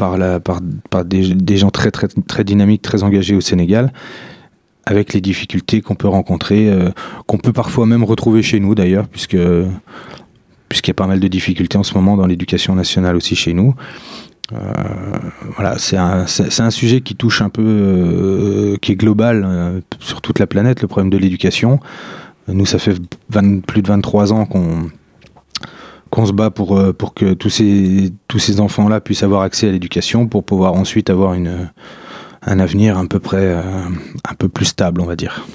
des, 1.04 1.56
gens 1.56 1.70
très, 1.70 2.44
dynamiques, 2.44 2.82
très 2.82 3.02
engagés 3.02 3.34
au 3.34 3.40
Sénégal, 3.40 3.92
avec 4.86 5.12
les 5.12 5.20
difficultés 5.20 5.80
qu'on 5.80 5.94
peut 5.94 6.08
rencontrer, 6.08 6.70
euh, 6.70 6.90
qu'on 7.26 7.38
peut 7.38 7.52
parfois 7.52 7.86
même 7.86 8.04
retrouver 8.04 8.42
chez 8.42 8.60
nous 8.60 8.74
d'ailleurs, 8.74 9.08
puisqu'il 9.08 9.68
y 10.86 10.90
a 10.90 10.94
pas 10.94 11.06
mal 11.06 11.20
de 11.20 11.28
difficultés 11.28 11.78
en 11.78 11.82
ce 11.82 11.94
moment 11.94 12.16
dans 12.16 12.26
l'éducation 12.26 12.74
nationale 12.74 13.16
aussi 13.16 13.36
chez 13.36 13.52
nous. 13.52 13.74
Voilà, 15.54 15.78
c'est 15.78 15.96
un, 15.96 16.70
sujet 16.70 17.02
qui 17.02 17.14
touche 17.14 17.40
un 17.40 17.50
peu, 17.50 18.76
qui 18.82 18.92
est 18.92 18.96
global 18.96 19.80
sur 20.00 20.20
toute 20.20 20.40
la 20.40 20.48
planète, 20.48 20.82
le 20.82 20.88
problème 20.88 21.10
de 21.10 21.18
l'éducation. 21.18 21.78
Nous, 22.48 22.66
ça 22.66 22.80
fait 22.80 22.96
plus 23.64 23.82
de 23.82 23.86
23 23.86 24.32
ans 24.32 24.46
qu'on 24.46 24.90
qu'on 26.10 26.26
se 26.26 26.32
bat 26.32 26.50
pour, 26.50 26.76
euh, 26.76 26.92
pour 26.92 27.14
que 27.14 27.32
tous 27.34 27.50
ces, 27.50 28.12
tous 28.28 28.38
ces 28.38 28.60
enfants-là 28.60 29.00
puissent 29.00 29.22
avoir 29.22 29.42
accès 29.42 29.68
à 29.68 29.72
l'éducation 29.72 30.26
pour 30.26 30.44
pouvoir 30.44 30.74
ensuite 30.74 31.08
avoir 31.08 31.34
une, 31.34 31.70
un 32.42 32.58
avenir 32.58 32.98
peu 33.06 33.18
près 33.18 33.38
euh, 33.38 33.62
un 34.28 34.34
peu 34.34 34.48
plus 34.48 34.66
stable, 34.66 35.00
on 35.00 35.06
va 35.06 35.16
dire. 35.16 35.46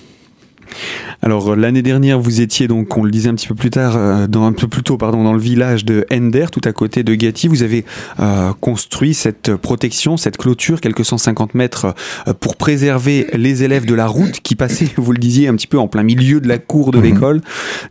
Alors 1.22 1.51
euh, 1.51 1.55
l'année 1.55 1.81
dernière, 1.81 2.19
vous 2.19 2.41
étiez 2.41 2.67
donc, 2.67 2.95
on 2.98 3.03
le 3.03 3.12
disait 3.12 3.29
un 3.29 3.36
petit 3.36 3.48
peu 3.48 3.55
plus 3.55 3.69
tard, 3.69 3.95
euh, 3.95 4.27
dans, 4.27 4.45
un 4.45 4.53
peu 4.53 4.67
plus 4.67 4.84
tôt, 4.84 4.98
pardon, 4.98 5.24
dans 5.24 5.34
le 5.34 5.39
village 5.39 5.86
de 5.86 6.05
Ender, 6.12 6.48
tout 6.51 6.62
à 6.63 6.74
côté 6.74 7.03
de 7.03 7.15
Gatti. 7.15 7.48
Vous 7.48 7.63
avez 7.63 7.86
euh, 8.19 8.51
construit 8.60 9.13
cette 9.13 9.55
protection, 9.55 10.17
cette 10.17 10.38
clôture, 10.38 10.81
quelques 10.81 11.05
150 11.05 11.55
mètres, 11.55 11.93
pour 12.39 12.55
préserver 12.55 13.27
les 13.34 13.63
élèves 13.63 13.86
de 13.86 13.95
la 13.95 14.07
route 14.07 14.39
qui 14.41 14.55
passaient, 14.55 14.89
vous 14.98 15.12
le 15.12 15.17
disiez, 15.17 15.48
un 15.48 15.55
petit 15.55 15.67
peu 15.67 15.79
en 15.79 15.88
plein 15.88 16.03
milieu 16.03 16.41
de 16.41 16.48
la 16.48 16.57
cour 16.57 16.91
de 16.91 16.98
mhm. 16.98 17.03
l'école. 17.03 17.41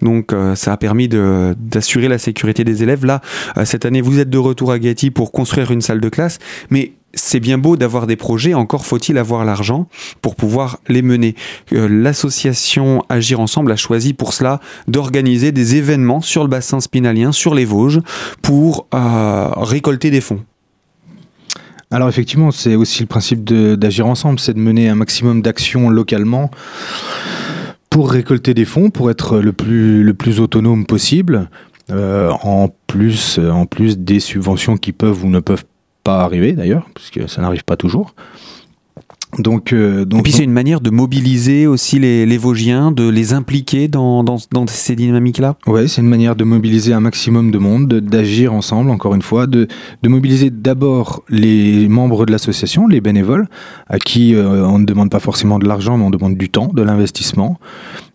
Donc 0.02 0.34
ça 0.54 0.72
a 0.72 0.76
permis 0.76 1.08
d'assurer 1.08 2.08
la 2.08 2.18
sécurité 2.18 2.64
des 2.64 2.82
élèves. 2.82 3.04
Là, 3.04 3.20
cette 3.64 3.84
année, 3.84 4.00
vous 4.00 4.18
êtes 4.18 4.30
de 4.30 4.38
retour 4.38 4.72
à 4.72 4.78
Gatti 4.78 5.10
pour 5.10 5.32
construire 5.32 5.70
une 5.70 5.80
salle 5.80 6.00
de 6.00 6.08
classe, 6.08 6.38
mais 6.70 6.92
c'est 7.14 7.40
bien 7.40 7.58
beau 7.58 7.76
d'avoir 7.76 8.06
des 8.06 8.16
projets, 8.16 8.54
encore 8.54 8.86
faut-il 8.86 9.18
avoir 9.18 9.44
l'argent 9.44 9.88
pour 10.22 10.36
pouvoir 10.36 10.78
les 10.88 11.02
mener. 11.02 11.34
Euh, 11.72 11.88
l'association 11.88 13.04
Agir 13.08 13.40
Ensemble 13.40 13.72
a 13.72 13.76
choisi 13.76 14.14
pour 14.14 14.32
cela 14.32 14.60
d'organiser 14.88 15.52
des 15.52 15.76
événements 15.76 16.20
sur 16.20 16.42
le 16.42 16.48
bassin 16.48 16.80
spinalien, 16.80 17.32
sur 17.32 17.54
les 17.54 17.64
Vosges, 17.64 18.00
pour 18.42 18.86
euh, 18.94 19.48
récolter 19.56 20.10
des 20.10 20.20
fonds. 20.20 20.40
Alors 21.90 22.08
effectivement, 22.08 22.50
c'est 22.50 22.74
aussi 22.74 23.02
le 23.02 23.06
principe 23.06 23.44
d'Agir 23.44 24.06
Ensemble, 24.06 24.40
c'est 24.40 24.54
de 24.54 24.58
mener 24.58 24.88
un 24.88 24.96
maximum 24.96 25.42
d'actions 25.42 25.90
localement 25.90 26.50
pour 27.88 28.10
récolter 28.10 28.54
des 28.54 28.64
fonds, 28.64 28.90
pour 28.90 29.10
être 29.10 29.38
le 29.38 29.52
plus, 29.52 30.40
autonome 30.40 30.86
possible. 30.86 31.48
Euh, 31.90 32.30
en 32.42 32.68
plus, 32.88 33.38
des 33.98 34.18
subventions 34.18 34.76
qui 34.76 34.90
peuvent 34.92 35.24
ou 35.24 35.28
ne 35.28 35.38
peuvent 35.38 35.64
pas 36.04 36.20
arriver 36.22 36.52
d'ailleurs, 36.52 36.86
parce 36.94 37.10
que 37.10 37.26
ça 37.26 37.42
n'arrive 37.42 37.64
pas 37.64 37.76
toujours. 37.76 38.14
Donc, 39.40 39.72
euh, 39.72 40.04
donc, 40.04 40.20
Et 40.20 40.22
puis 40.22 40.32
c'est 40.32 40.44
une 40.44 40.52
manière 40.52 40.80
de 40.80 40.90
mobiliser 40.90 41.66
aussi 41.66 41.98
les, 41.98 42.24
les 42.24 42.38
Vosgiens, 42.38 42.92
de 42.92 43.08
les 43.08 43.32
impliquer 43.32 43.88
dans, 43.88 44.22
dans, 44.22 44.36
dans 44.52 44.64
ces 44.68 44.94
dynamiques-là? 44.94 45.56
Oui, 45.66 45.88
c'est 45.88 46.02
une 46.02 46.08
manière 46.08 46.36
de 46.36 46.44
mobiliser 46.44 46.92
un 46.92 47.00
maximum 47.00 47.50
de 47.50 47.58
monde, 47.58 47.92
d'agir 47.94 48.54
ensemble, 48.54 48.90
encore 48.90 49.12
une 49.12 49.22
fois, 49.22 49.48
de, 49.48 49.66
de 50.04 50.08
mobiliser 50.08 50.50
d'abord 50.50 51.24
les 51.28 51.88
membres 51.88 52.26
de 52.26 52.30
l'association, 52.30 52.86
les 52.86 53.00
bénévoles, 53.00 53.48
à 53.88 53.98
qui 53.98 54.36
euh, 54.36 54.64
on 54.64 54.78
ne 54.78 54.84
demande 54.84 55.10
pas 55.10 55.20
forcément 55.20 55.58
de 55.58 55.66
l'argent, 55.66 55.98
mais 55.98 56.04
on 56.04 56.10
demande 56.10 56.36
du 56.36 56.48
temps, 56.48 56.70
de 56.72 56.82
l'investissement. 56.82 57.58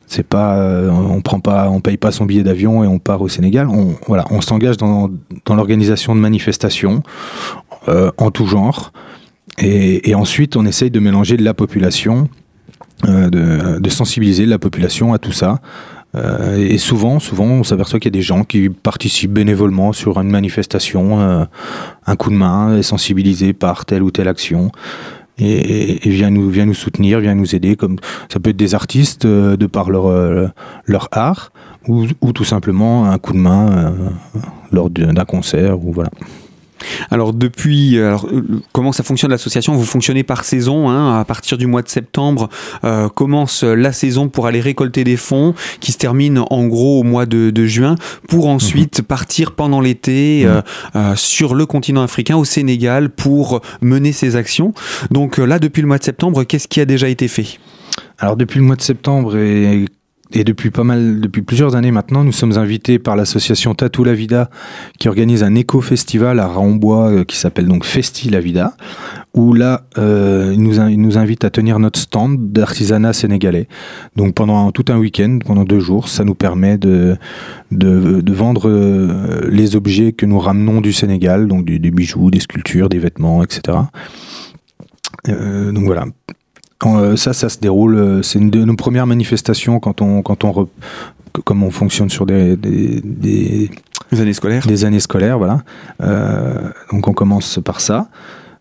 C'est 0.07 0.25
pas, 0.25 0.57
euh, 0.57 0.89
on 0.89 1.21
prend 1.21 1.39
pas, 1.39 1.69
on 1.69 1.81
paye 1.81 1.97
pas 1.97 2.11
son 2.11 2.25
billet 2.25 2.43
d'avion 2.43 2.83
et 2.83 2.87
on 2.87 2.97
part 2.97 3.21
au 3.21 3.27
Sénégal. 3.27 3.67
On, 3.67 3.93
voilà, 4.07 4.25
on 4.31 4.41
s'engage 4.41 4.77
dans, 4.77 5.09
dans 5.45 5.55
l'organisation 5.55 6.15
de 6.15 6.19
manifestations 6.21 7.03
euh, 7.87 8.11
en 8.17 8.31
tout 8.31 8.45
genre. 8.45 8.91
Et, 9.61 10.15
ensuite, 10.15 10.55
on 10.55 10.65
essaye 10.65 10.89
de 10.89 10.99
mélanger 10.99 11.35
la 11.35 11.53
population, 11.53 12.29
euh, 13.07 13.29
de, 13.79 13.89
sensibiliser 13.89 14.45
la 14.45 14.57
population 14.57 15.13
à 15.13 15.17
tout 15.17 15.33
ça. 15.33 15.59
Euh, 16.15 16.57
et 16.57 16.77
souvent, 16.77 17.19
souvent, 17.19 17.45
on 17.45 17.63
s'aperçoit 17.63 17.99
qu'il 17.99 18.07
y 18.13 18.15
a 18.15 18.19
des 18.19 18.25
gens 18.25 18.43
qui 18.43 18.69
participent 18.69 19.33
bénévolement 19.33 19.91
sur 19.91 20.19
une 20.19 20.29
manifestation, 20.29 21.19
un 22.05 22.15
coup 22.15 22.29
de 22.29 22.35
main, 22.35 22.77
et 22.77 22.83
sensibilisés 22.83 23.51
par 23.51 23.85
telle 23.85 24.01
ou 24.01 24.11
telle 24.11 24.29
action. 24.29 24.71
Et, 25.37 26.07
et, 26.07 26.09
vient 26.09 26.29
nous 26.29 26.49
vient 26.49 26.65
nous 26.65 26.73
soutenir, 26.73 27.19
vient 27.19 27.35
nous 27.35 27.53
aider. 27.53 27.75
Comme 27.75 27.97
ça 28.31 28.39
peut 28.39 28.51
être 28.51 28.57
des 28.57 28.75
artistes 28.75 29.27
de 29.27 29.67
par 29.67 29.89
leur 29.89 30.51
leur 30.85 31.09
art, 31.11 31.51
ou, 31.87 32.07
tout 32.33 32.45
simplement 32.45 33.09
un 33.09 33.17
coup 33.17 33.33
de 33.33 33.39
main 33.39 33.93
lors 34.71 34.89
d'un 34.89 35.25
concert 35.25 35.83
ou 35.83 35.91
voilà. 35.91 36.11
Alors 37.11 37.33
depuis, 37.33 37.97
alors, 37.97 38.25
euh, 38.27 38.61
comment 38.71 38.91
ça 38.91 39.03
fonctionne 39.03 39.31
l'association? 39.31 39.75
Vous 39.75 39.85
fonctionnez 39.85 40.23
par 40.23 40.43
saison. 40.43 40.89
Hein, 40.89 41.19
à 41.19 41.25
partir 41.25 41.57
du 41.57 41.67
mois 41.67 41.81
de 41.81 41.89
septembre 41.89 42.49
euh, 42.83 43.09
commence 43.09 43.63
la 43.63 43.91
saison 43.91 44.29
pour 44.29 44.47
aller 44.47 44.61
récolter 44.61 45.03
des 45.03 45.17
fonds, 45.17 45.53
qui 45.79 45.91
se 45.91 45.97
termine 45.97 46.43
en 46.49 46.67
gros 46.67 46.99
au 46.99 47.03
mois 47.03 47.25
de, 47.25 47.65
juin, 47.65 47.95
pour 48.27 48.47
ensuite 48.47 48.99
mhm. 48.99 49.05
partir 49.05 49.51
pendant 49.51 49.81
l'été 49.81 50.45
mhm. 50.45 50.61
euh, 50.95 51.15
sur 51.15 51.55
le 51.55 51.65
continent 51.65 52.03
africain, 52.03 52.37
au 52.37 52.45
Sénégal, 52.45 53.09
pour 53.09 53.61
mener 53.81 54.11
ces 54.11 54.35
actions. 54.35 54.73
Donc 55.11 55.37
là, 55.37 55.59
depuis 55.59 55.81
le 55.81 55.87
mois 55.87 55.97
de 55.97 56.03
septembre, 56.03 56.43
qu'est-ce 56.43 56.67
qui 56.67 56.81
a 56.81 56.85
déjà 56.85 57.09
été 57.09 57.27
fait? 57.27 57.59
Alors 58.17 58.35
depuis 58.35 58.59
le 58.59 58.65
mois 58.65 58.75
de 58.75 58.81
septembre 58.81 59.37
et 59.37 59.85
et 60.31 60.43
depuis 60.43 60.69
pas 60.69 60.83
mal, 60.83 61.19
depuis 61.19 61.41
plusieurs 61.41 61.75
années 61.75 61.91
maintenant, 61.91 62.23
nous 62.23 62.31
sommes 62.31 62.57
invités 62.57 62.99
par 62.99 63.15
l'association 63.15 63.73
Tatou 63.73 64.03
La 64.03 64.13
Vida 64.13 64.49
qui 64.99 65.07
organise 65.07 65.43
un 65.43 65.55
éco-festival 65.55 66.39
à 66.39 66.47
Raombois 66.47 67.09
euh, 67.09 67.23
qui 67.23 67.35
s'appelle 67.35 67.67
donc 67.67 67.83
Festi 67.83 68.29
La 68.29 68.39
Vida, 68.39 68.75
où 69.33 69.53
là, 69.53 69.85
euh, 69.97 70.51
ils, 70.53 70.61
nous, 70.61 70.77
nous 70.97 71.17
invitent 71.17 71.45
à 71.45 71.49
tenir 71.49 71.79
notre 71.79 71.99
stand 71.99 72.51
d'artisanat 72.51 73.13
sénégalais. 73.13 73.67
Donc 74.15 74.35
pendant 74.35 74.71
tout 74.71 74.85
un 74.89 74.97
week-end, 74.97 75.39
pendant 75.43 75.63
deux 75.63 75.79
jours, 75.79 76.07
ça 76.07 76.23
nous 76.23 76.35
permet 76.35 76.77
de, 76.77 77.17
de, 77.71 78.21
de 78.21 78.33
vendre 78.33 78.69
euh, 78.69 79.49
les 79.49 79.75
objets 79.75 80.13
que 80.13 80.25
nous 80.25 80.39
ramenons 80.39 80.81
du 80.81 80.93
Sénégal, 80.93 81.47
donc 81.47 81.65
des, 81.65 81.79
bijoux, 81.91 82.29
des 82.29 82.39
sculptures, 82.39 82.89
des 82.89 82.99
vêtements, 82.99 83.43
etc. 83.43 83.79
Euh, 85.27 85.71
donc 85.71 85.85
voilà, 85.85 86.05
euh, 86.85 87.15
ça, 87.15 87.33
ça 87.33 87.49
se 87.49 87.59
déroule. 87.59 87.95
Euh, 87.95 88.21
c'est 88.21 88.39
une 88.39 88.49
de 88.49 88.63
nos 88.63 88.75
premières 88.75 89.07
manifestations 89.07 89.79
quand 89.79 90.01
on, 90.01 90.21
quand 90.21 90.43
on, 90.43 90.67
comme 91.43 91.63
on 91.63 91.71
fonctionne 91.71 92.09
sur 92.09 92.25
des, 92.25 92.55
des, 92.55 93.01
des, 93.03 94.21
années 94.21 94.33
scolaires. 94.33 94.65
Des 94.67 94.85
années 94.85 94.99
scolaires, 94.99 95.37
voilà. 95.37 95.63
Euh, 96.01 96.69
donc 96.91 97.07
on 97.07 97.13
commence 97.13 97.59
par 97.63 97.81
ça. 97.81 98.09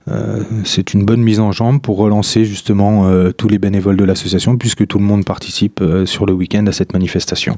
Euh, 0.08 0.42
c'est 0.64 0.94
une 0.94 1.04
bonne 1.04 1.20
mise 1.20 1.38
en 1.38 1.52
jambe 1.52 1.80
pour 1.82 1.98
relancer 1.98 2.44
justement 2.44 3.06
euh, 3.06 3.30
tous 3.30 3.48
les 3.48 3.58
bénévoles 3.58 3.96
de 3.96 4.04
l'association, 4.04 4.56
puisque 4.56 4.86
tout 4.86 4.98
le 4.98 5.04
monde 5.04 5.24
participe 5.24 5.82
sur 6.06 6.26
le 6.26 6.32
week-end 6.32 6.66
à 6.66 6.72
cette 6.72 6.92
manifestation. 6.92 7.56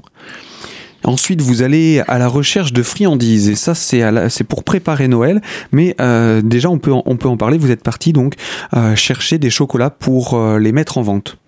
Ensuite, 1.04 1.40
vous 1.40 1.62
allez 1.62 2.02
à 2.08 2.18
la 2.18 2.28
recherche 2.28 2.72
de 2.72 2.82
friandises 2.82 3.48
et 3.48 3.54
ça, 3.54 3.74
c'est 3.74 4.44
pour 4.44 4.64
préparer 4.64 5.08
Noël. 5.08 5.40
Mais 5.72 5.94
euh, 6.00 6.42
déjà, 6.42 6.68
on 6.68 6.78
peut, 6.78 6.92
en, 6.92 7.36
parler. 7.36 7.58
Vous 7.58 7.70
êtes 7.70 7.82
parti 7.82 8.12
donc 8.12 8.34
euh, 8.76 8.94
chercher 8.96 9.38
des 9.38 9.50
chocolats 9.50 9.90
pour 9.90 10.34
euh, 10.34 10.58
les 10.58 10.72
mettre 10.72 10.98
en 10.98 11.02
vente. 11.02 11.38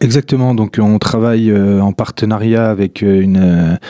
Exactement, 0.00 0.54
donc 0.54 0.78
on 0.80 1.00
travaille 1.00 1.52
en 1.52 1.92
partenariat 1.92 2.70
avec 2.70 3.02
une, 3.02 3.80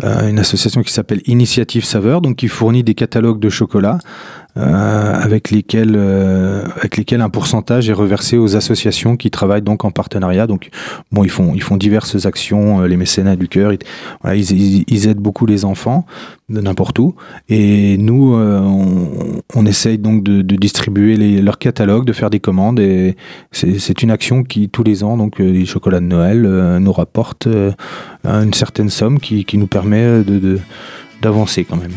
association 0.00 0.80
qui 0.82 0.92
s'appelle 0.92 1.22
Initiative 1.26 1.84
Saveur, 1.84 2.20
donc 2.20 2.36
qui 2.36 2.46
fournit 2.46 2.84
des 2.84 2.94
catalogues 2.94 3.40
de 3.40 3.48
chocolat 3.48 3.98
euh, 3.98 4.45
avec 4.56 5.50
lesquels 5.50 5.94
euh, 5.96 6.64
avec 6.76 6.96
lesquels 6.96 7.20
un 7.20 7.28
pourcentage 7.28 7.90
est 7.90 7.92
reversé 7.92 8.38
aux 8.38 8.56
associations 8.56 9.16
qui 9.16 9.30
travaillent 9.30 9.62
donc 9.62 9.84
en 9.84 9.90
partenariat. 9.90 10.46
Donc 10.46 10.70
bon, 11.12 11.24
ils 11.24 11.30
font 11.30 11.52
ils 11.54 11.62
font 11.62 11.76
diverses 11.76 12.24
actions, 12.24 12.80
euh, 12.80 12.86
les 12.86 12.96
mécénats 12.96 13.36
du 13.36 13.48
cœur. 13.48 13.72
Ils, 13.72 13.78
voilà, 14.22 14.36
ils, 14.36 14.84
ils, 14.88 15.08
aident 15.08 15.18
beaucoup 15.18 15.44
les 15.44 15.64
enfants 15.64 16.06
de 16.48 16.60
n'importe 16.60 16.98
où. 16.98 17.14
Et 17.48 17.98
nous, 17.98 18.34
on, 18.34 19.42
on, 19.54 19.66
essaye 19.66 19.98
donc 19.98 20.22
de, 20.22 20.42
de 20.42 20.56
distribuer 20.56 21.16
les, 21.16 21.42
leur 21.42 21.58
catalogue, 21.58 22.04
de 22.04 22.12
faire 22.12 22.30
des 22.30 22.40
commandes. 22.40 22.80
Et 22.80 23.16
c'est 23.52 24.02
une 24.02 24.10
action 24.10 24.42
qui 24.42 24.68
tous 24.68 24.84
les 24.84 25.04
ans, 25.04 25.16
donc 25.16 25.38
les 25.38 25.66
chocolats 25.66 26.00
de 26.00 26.06
Noël, 26.06 26.42
nous 26.78 26.92
rapporte 26.92 27.48
une 28.24 28.54
certaine 28.54 28.90
somme 28.90 29.18
qui, 29.18 29.44
qui 29.44 29.58
nous 29.58 29.66
permet 29.66 30.22
de 30.22 30.58
d'avancer 31.22 31.64
quand 31.64 31.76
même. 31.76 31.92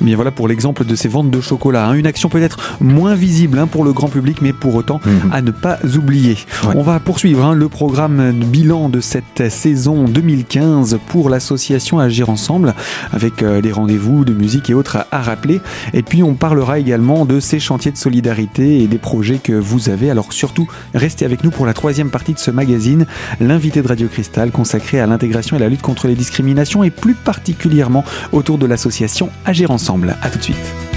Eh 0.00 0.04
bien 0.04 0.16
voilà 0.16 0.30
pour 0.30 0.48
l'exemple 0.48 0.84
de 0.84 0.94
ces 0.94 1.08
ventes 1.08 1.30
de 1.30 1.40
chocolat. 1.40 1.88
Hein. 1.88 1.94
Une 1.94 2.06
action 2.06 2.28
peut-être 2.28 2.76
moins 2.80 3.14
visible 3.14 3.58
hein, 3.58 3.66
pour 3.66 3.84
le 3.84 3.92
grand 3.92 4.08
public, 4.08 4.38
mais 4.42 4.52
pour 4.52 4.74
autant 4.74 5.00
mhm. 5.04 5.32
à 5.32 5.42
ne 5.42 5.50
pas 5.50 5.78
oublier. 5.96 6.36
On 6.74 6.82
va 6.82 7.00
poursuivre 7.00 7.44
hein, 7.44 7.54
le 7.54 7.68
programme 7.68 8.32
bilan 8.32 8.88
de 8.88 9.00
cette 9.00 9.50
saison 9.50 10.04
2015 10.04 10.98
pour 11.06 11.30
l'association 11.30 11.98
Agir 11.98 12.30
Ensemble, 12.30 12.74
avec 13.12 13.42
euh, 13.42 13.60
des 13.60 13.72
rendez-vous 13.72 14.24
de 14.24 14.32
musique 14.32 14.70
et 14.70 14.74
autres 14.74 15.06
à, 15.10 15.22
rappeler. 15.22 15.60
Et 15.92 16.02
puis 16.02 16.22
on 16.22 16.34
parlera 16.34 16.78
également 16.78 17.24
de 17.24 17.40
ces 17.40 17.60
chantiers 17.60 17.92
de 17.92 17.96
solidarité 17.96 18.82
et 18.82 18.86
des 18.86 18.98
projets 18.98 19.38
que 19.38 19.52
vous 19.52 19.88
avez. 19.88 20.10
Alors 20.10 20.32
surtout, 20.32 20.68
restez 20.94 21.24
avec 21.24 21.44
nous 21.44 21.50
pour 21.50 21.66
la 21.66 21.74
troisième 21.74 22.10
partie 22.10 22.34
de 22.34 22.38
ce 22.38 22.50
magazine, 22.50 23.06
l'invité 23.40 23.82
de 23.82 23.88
Radio 23.88 24.08
Cristal 24.08 24.50
consacré 24.50 25.00
à 25.00 25.06
l'intégration 25.06 25.56
et 25.56 25.60
la 25.60 25.68
lutte 25.68 25.82
contre 25.82 26.08
les 26.08 26.14
discriminations 26.14 26.84
et 26.84 26.90
plus 26.90 27.14
particulièrement 27.14 28.04
autour 28.32 28.58
de 28.58 28.66
l'association 28.66 29.30
Agir 29.44 29.61
ensemble. 29.70 30.16
À 30.22 30.30
tout 30.30 30.38
de 30.38 30.44
suite. 30.44 30.91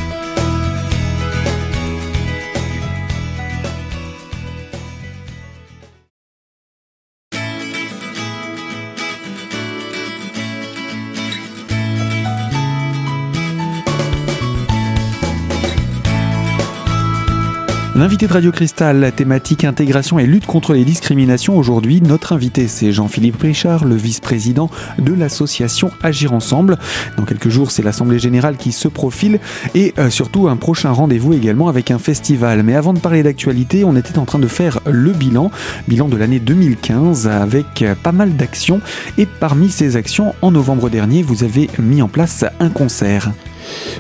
L'invité 17.96 18.28
de 18.28 18.34
Radio 18.34 18.52
Cristal, 18.52 19.14
thématique 19.16 19.64
intégration 19.64 20.20
et 20.20 20.26
lutte 20.26 20.46
contre 20.46 20.74
les 20.74 20.84
discriminations. 20.84 21.58
Aujourd'hui, 21.58 22.02
notre 22.02 22.34
invité, 22.34 22.68
c'est 22.68 22.92
Jean-Philippe 22.92 23.42
Richard, 23.42 23.86
le 23.86 23.96
vice-président 23.96 24.70
de 25.00 25.14
l'association 25.14 25.92
Agir 26.04 26.34
Ensemble. 26.34 26.78
Dans 27.16 27.24
quelques 27.24 27.48
jours, 27.48 27.72
c'est 27.72 27.84
l'Assemblée 27.84 28.20
Générale 28.20 28.58
qui 28.58 28.74
se 28.74 28.90
profile 28.90 29.40
et 29.76 29.94
euh, 29.98 30.10
surtout 30.10 30.50
un 30.50 30.58
prochain 30.58 30.92
rendez-vous 30.92 31.32
également 31.32 31.70
avec 31.70 31.90
un 31.90 31.98
festival. 31.98 32.64
Mais 32.64 32.76
avant 32.76 32.94
de 32.94 33.00
parler 33.00 33.24
d'actualité, 33.24 33.86
on 33.86 33.96
était 33.96 34.20
en 34.20 34.26
train 34.26 34.40
de 34.40 34.48
faire 34.48 34.82
le 34.86 35.14
bilan, 35.14 35.50
bilan 35.88 36.10
de 36.10 36.18
l'année 36.18 36.40
2015 36.40 37.30
avec 37.30 37.82
euh, 37.82 37.96
pas 37.96 38.12
mal 38.12 38.36
d'actions. 38.36 38.82
Et 39.18 39.26
parmi 39.26 39.70
ces 39.70 39.96
actions, 39.96 40.36
en 40.42 40.52
novembre 40.52 40.90
dernier, 40.90 41.24
vous 41.24 41.46
avez 41.46 41.70
mis 41.80 42.02
en 42.02 42.10
place 42.10 42.44
un 42.60 42.72
concert. 42.72 43.32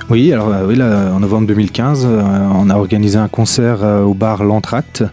Oui, 0.09 0.31
alors 0.31 0.49
euh, 0.49 0.67
oui, 0.67 0.79
en 0.81 1.19
novembre 1.19 1.47
2015, 1.47 2.05
euh, 2.05 2.21
on 2.53 2.69
a 2.69 2.75
organisé 2.75 3.17
un 3.17 3.27
concert 3.27 3.83
euh, 3.83 4.03
au 4.03 4.13
bar 4.13 4.43
L'Entracte 4.43 5.03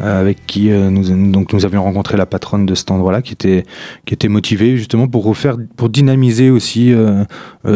avec 0.00 0.44
qui 0.46 0.70
nous, 0.70 1.30
donc 1.30 1.52
nous 1.52 1.64
avions 1.64 1.84
rencontré 1.84 2.16
la 2.16 2.26
patronne 2.26 2.66
de 2.66 2.74
cet 2.74 2.90
endroit-là 2.90 3.22
qui 3.22 3.32
était, 3.32 3.64
qui 4.04 4.12
était 4.12 4.26
motivée 4.26 4.76
justement 4.76 5.06
pour 5.06 5.24
refaire, 5.24 5.56
pour 5.76 5.88
dynamiser 5.88 6.50
aussi 6.50 6.92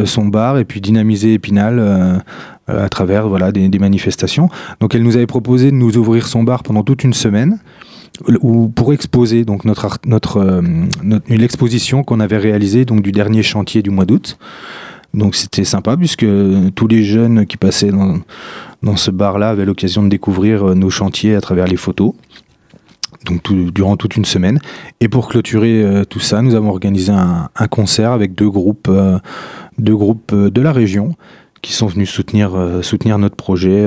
son 0.05 0.27
bar 0.27 0.59
et 0.59 0.65
puis 0.65 0.81
dynamiser 0.81 1.35
Épinal 1.35 2.21
à 2.67 2.89
travers 2.89 3.29
voilà, 3.29 3.53
des, 3.53 3.79
manifestations. 3.79 4.51
Donc 4.81 4.97
elle 4.97 5.05
nous 5.05 5.17
avait 5.17 5.29
proposé 5.29 5.71
de 5.71 5.77
nous 5.77 5.97
ouvrir 5.97 6.27
son 6.27 6.43
bar 6.43 6.65
pendant 6.65 6.83
toute 6.83 7.05
une 7.05 7.15
semaine 7.15 7.61
ou 8.43 8.69
pour 8.69 8.93
exposer 8.93 9.45
donc 9.45 9.65
notre, 9.65 9.99
notre, 10.05 10.61
notre 11.05 11.33
l'exposition 11.33 12.03
qu'on 12.03 12.19
avait 12.19 12.37
réalisée 12.37 12.85
donc 12.85 13.01
du 13.01 13.13
dernier 13.13 13.45
chantier 13.45 13.81
du 13.81 13.91
mois 13.91 14.07
d'août. 14.07 14.39
Donc 15.15 15.35
c'était 15.35 15.65
sympa 15.65 15.97
puisque 15.97 16.27
tous 16.75 16.87
les 16.87 17.03
jeunes 17.03 17.47
qui 17.47 17.57
passaient 17.57 17.91
dans, 17.91 18.97
ce 18.97 19.11
bar-là 19.11 19.51
avaient 19.51 19.65
l'occasion 19.65 20.03
de 20.03 20.09
découvrir 20.09 20.69
euh, 20.69 20.75
nos 20.75 20.91
chantiers 20.91 21.35
à 21.35 21.41
travers 21.41 21.67
les 21.67 21.77
photos. 21.77 22.13
Donc 23.25 23.53
durant 23.53 23.97
toute 23.97 24.17
une 24.17 24.25
semaine. 24.25 24.61
Et 25.01 25.09
pour 25.09 25.29
clôturer 25.29 25.83
euh, 25.83 26.05
tout 26.05 26.21
ça, 26.21 26.43
nous 26.43 26.55
avons 26.55 26.69
organisé 26.69 27.13
un, 27.13 27.49
concert 27.69 28.13
avec 28.13 28.35
deux 28.35 28.49
groupes, 28.49 28.89
euh, 28.89 29.19
de 29.79 30.61
la 30.61 30.73
région 30.73 31.15
qui 31.63 31.73
sont 31.73 31.87
venus 31.87 32.11
soutenir, 32.11 32.51
notre 33.19 33.37
projet. 33.37 33.85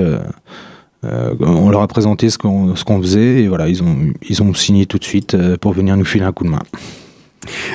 on 1.03 1.69
leur 1.69 1.81
a 1.81 1.87
présenté 1.87 2.29
ce 2.29 2.37
qu'on 2.37 3.01
faisait 3.01 3.43
et 3.43 3.47
voilà, 3.47 3.69
ils 3.69 3.81
ont 4.43 4.53
signé 4.53 4.85
tout 4.85 4.97
de 4.97 5.03
suite 5.05 5.37
pour 5.57 5.71
venir 5.71 5.95
nous 5.95 6.05
filer 6.05 6.25
un 6.25 6.33
coup 6.33 6.43
de 6.43 6.49
main. 6.49 6.61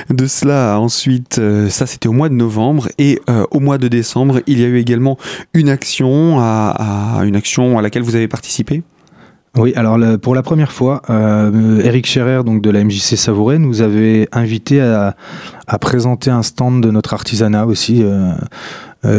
De 0.09 0.27
cela, 0.27 0.79
ensuite, 0.79 1.39
euh, 1.39 1.69
ça 1.69 1.85
c'était 1.85 2.07
au 2.07 2.13
mois 2.13 2.29
de 2.29 2.33
novembre 2.33 2.87
et 2.97 3.19
euh, 3.29 3.45
au 3.51 3.59
mois 3.59 3.77
de 3.77 3.87
décembre, 3.87 4.41
il 4.47 4.59
y 4.59 4.63
a 4.63 4.67
eu 4.67 4.77
également 4.77 5.17
une 5.53 5.69
action 5.69 6.39
à, 6.39 7.21
une 7.23 7.35
action 7.35 7.77
à 7.77 7.81
laquelle 7.81 8.03
vous 8.03 8.15
avez 8.15 8.27
participé? 8.27 8.83
Oui, 9.55 9.73
alors 9.75 9.97
pour 10.19 10.35
la 10.35 10.43
première 10.43 10.71
fois, 10.71 11.01
euh, 11.09 11.81
Eric 11.83 12.05
Scherer, 12.05 12.43
donc 12.43 12.61
de 12.61 12.69
la 12.69 12.83
MJC 12.83 13.17
Savouret, 13.17 13.57
nous 13.57 13.81
avait 13.81 14.29
invité 14.31 14.79
à, 14.79 15.15
présenter 15.81 16.29
un 16.29 16.43
stand 16.43 16.81
de 16.81 16.91
notre 16.91 17.13
artisanat 17.13 17.65
aussi. 17.65 18.03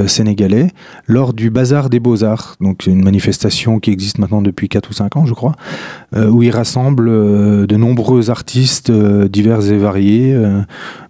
Sénégalais 0.06 0.68
lors 1.06 1.32
du 1.32 1.50
Bazar 1.50 1.88
des 1.88 2.00
Beaux-Arts, 2.00 2.56
donc 2.60 2.86
une 2.86 3.02
manifestation 3.02 3.80
qui 3.80 3.90
existe 3.90 4.18
maintenant 4.18 4.42
depuis 4.42 4.68
4 4.68 4.90
ou 4.90 4.92
5 4.92 5.16
ans, 5.16 5.26
je 5.26 5.34
crois, 5.34 5.54
euh, 6.14 6.28
où 6.28 6.42
il 6.42 6.50
rassemble 6.50 7.08
euh, 7.08 7.66
de 7.66 7.76
nombreux 7.76 8.30
artistes 8.30 8.90
divers 8.90 9.70
et 9.70 9.78
variés, 9.78 10.36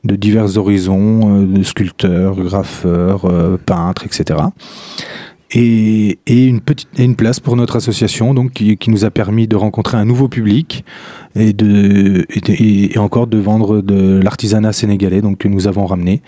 de 0.04 0.16
divers 0.16 0.56
horizons, 0.56 1.42
de 1.42 1.62
sculpteurs, 1.62 2.37
graffeurs, 2.37 3.26
peintres, 3.64 4.04
etc. 4.04 4.38
Et, 5.50 6.18
une 6.26 7.16
place 7.16 7.40
pour 7.40 7.56
notre 7.56 7.76
association 7.76 8.34
donc 8.34 8.52
qui, 8.52 8.78
nous 8.88 9.04
a 9.04 9.10
permis 9.10 9.48
de 9.48 9.56
rencontrer 9.56 9.96
un 9.96 10.04
nouveau 10.04 10.28
public 10.28 10.84
et 11.34 11.54
et, 11.58 12.98
encore 12.98 13.26
de 13.26 13.38
vendre 13.38 13.80
de 13.80 14.20
l'artisanat 14.22 14.72
sénégalais 14.72 15.22
donc 15.22 15.38
que 15.38 15.48
nous 15.48 15.66
avons 15.66 15.87
ramené 15.87 16.22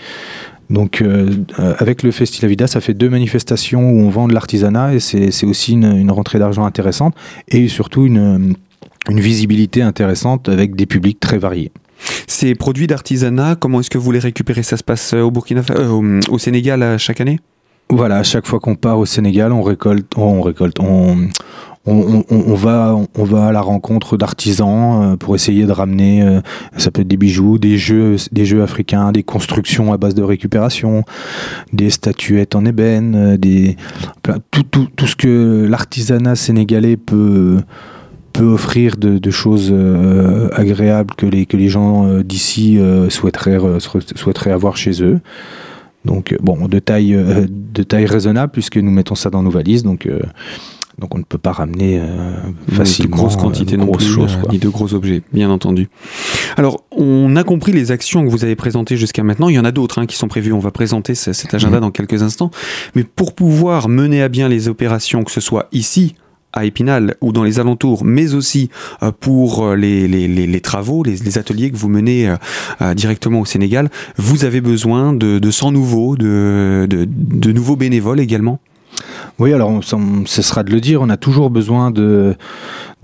donc 0.70 1.02
euh, 1.02 1.28
euh, 1.58 1.74
avec 1.78 2.02
le 2.02 2.12
Festival 2.12 2.68
ça 2.68 2.80
fait 2.80 2.94
deux 2.94 3.10
manifestations 3.10 3.90
où 3.90 4.00
on 4.00 4.08
vend 4.08 4.28
de 4.28 4.34
l'artisanat 4.34 4.94
et 4.94 5.00
c'est 5.00 5.44
aussi 5.44 5.72
une, 5.72 6.10
rentrée 6.10 6.38
d'argent 6.38 6.64
intéressante 6.64 7.14
et 7.48 7.68
surtout 7.68 8.06
une, 8.06 8.54
visibilité 9.08 9.82
intéressante 9.82 10.48
avec 10.48 10.76
des 10.76 10.86
publics 10.86 11.18
très 11.18 11.38
variés. 11.38 11.72
Ces 12.28 12.54
produits 12.54 12.86
d'artisanat, 12.86 13.56
comment 13.56 13.80
est-ce 13.80 13.90
que 13.90 13.98
vous 13.98 14.12
les 14.12 14.18
récupérez? 14.20 14.62
Ça 14.62 14.76
se 14.76 14.84
passe 14.84 15.14
au 15.14 15.30
Burkina, 15.30 15.62
euh, 15.70 16.20
au, 16.30 16.38
Sénégal 16.38 16.98
chaque 16.98 17.20
année? 17.20 17.40
Voilà, 17.88 18.18
à 18.18 18.22
chaque 18.22 18.46
fois 18.46 18.60
qu'on 18.60 18.76
part 18.76 18.98
au 18.98 19.06
Sénégal, 19.06 19.52
on 19.52 19.62
récolte, 19.62 20.12
on 20.16 20.42
récolte, 20.42 20.78
on, 20.78 21.28
on, 21.87 22.54
va, 22.54 22.94
on 23.14 23.25
va 23.25 23.46
à 23.46 23.52
la 23.52 23.62
rencontre 23.62 24.18
d'artisans 24.18 25.12
euh, 25.12 25.16
pour 25.16 25.34
essayer 25.34 25.64
de 25.64 25.72
ramener, 25.72 26.22
euh, 26.22 26.40
ça 26.76 26.90
peut 26.90 27.00
être 27.00 27.08
des 27.08 27.16
bijoux, 27.16 27.58
des 27.58 27.78
jeux, 27.78 28.16
des 28.32 28.44
jeux 28.44 28.62
africains, 28.62 29.12
des 29.12 29.22
constructions 29.22 29.92
à 29.92 29.96
base 29.96 30.14
de 30.14 30.22
récupération, 30.22 31.05
des 31.72 31.88
statuettes 31.88 32.55
en 32.55 32.66
ébène, 32.66 33.38
euh, 33.44 34.37
tout 34.50 35.07
ce 35.07 35.16
que 35.16 35.66
l'artisanat 35.68 36.37
sénégalais 36.37 36.96
peut 36.96 37.59
peut 38.33 38.44
offrir 38.44 38.96
de, 38.96 39.31
choses 39.31 39.74
agréables 40.52 41.14
que 41.16 41.26
les, 41.26 41.46
que 41.46 41.57
les 41.57 41.68
gens 41.68 42.20
d'ici 42.22 42.78
souhaiteraient, 43.09 43.59
souhaiteraient 43.81 44.52
avoir 44.52 44.76
chez 44.76 45.02
eux. 45.02 45.18
Donc 46.05 46.37
bon, 46.40 46.68
de 46.68 46.78
taille, 46.78 47.18
de 47.50 47.83
taille 47.83 48.07
raisonnable 48.07 48.52
puisque 48.52 48.76
nous 48.76 48.92
mettons 48.92 49.16
ça 49.16 49.31
dans 49.31 49.42
nos 49.42 49.50
valises. 49.50 49.83
Donc 49.83 50.09
donc 51.00 51.14
on 51.14 51.18
ne 51.18 51.24
peut 51.24 51.38
pas 51.38 51.52
ramener 51.52 51.98
euh, 51.98 52.34
facilement 52.72 53.16
de 53.16 53.20
grosses 53.22 53.34
euh, 53.34 53.38
quantités 53.38 53.76
de 53.76 53.82
grosses 53.82 54.06
choses, 54.06 54.36
euh, 54.36 54.50
ni 54.50 54.58
de 54.58 54.68
gros 54.68 54.92
objets, 54.94 55.22
bien 55.32 55.50
entendu. 55.50 55.88
Alors 56.56 56.84
on 56.90 57.34
a 57.36 57.42
compris 57.42 57.72
les 57.72 57.90
actions 57.90 58.24
que 58.24 58.30
vous 58.30 58.44
avez 58.44 58.54
présentées 58.54 58.96
jusqu'à 58.96 59.22
maintenant. 59.22 59.48
Il 59.48 59.54
y 59.54 59.58
en 59.58 59.64
a 59.64 59.72
d'autres 59.72 59.98
hein, 59.98 60.06
qui 60.06 60.16
sont 60.16 60.28
prévues. 60.28 60.52
On 60.52 60.58
va 60.58 60.70
présenter 60.70 61.14
cet 61.14 61.54
agenda 61.54 61.78
mhm. 61.78 61.82
dans 61.82 61.90
quelques 61.90 62.22
instants. 62.22 62.50
Mais 62.94 63.04
pour 63.04 63.34
pouvoir 63.34 63.88
mener 63.88 64.22
à 64.22 64.28
bien 64.28 64.48
les 64.48 64.68
opérations, 64.68 65.24
que 65.24 65.32
ce 65.32 65.40
soit 65.40 65.68
ici 65.72 66.14
à 66.52 66.64
Épinal 66.64 67.14
ou 67.20 67.32
dans 67.32 67.44
les 67.44 67.60
alentours, 67.60 68.04
mais 68.04 68.34
aussi 68.34 68.70
pour 69.20 69.74
les, 69.76 70.08
les, 70.08 70.26
les, 70.26 70.60
travaux, 70.60 71.04
les, 71.04 71.38
ateliers 71.38 71.70
que 71.70 71.76
vous 71.76 71.88
menez 71.88 72.34
directement 72.96 73.40
au 73.40 73.44
Sénégal, 73.44 73.88
vous 74.16 74.44
avez 74.44 74.60
besoin 74.60 75.12
de, 75.12 75.38
de 75.38 75.50
100 75.52 75.70
nouveaux, 75.70 76.16
de, 76.16 76.88
de, 76.90 77.06
de 77.08 77.52
nouveaux 77.52 77.76
bénévoles 77.76 78.18
également? 78.18 78.58
Oui, 79.38 79.53
alors 79.53 79.71
on, 79.71 79.81
ce 80.27 80.43
sera 80.43 80.62
de 80.62 80.71
le 80.71 80.81
dire, 80.81 81.01
on 81.03 81.09
a 81.09 81.16
toujours 81.16 81.51
besoin 81.51 81.90
de, 81.90 82.37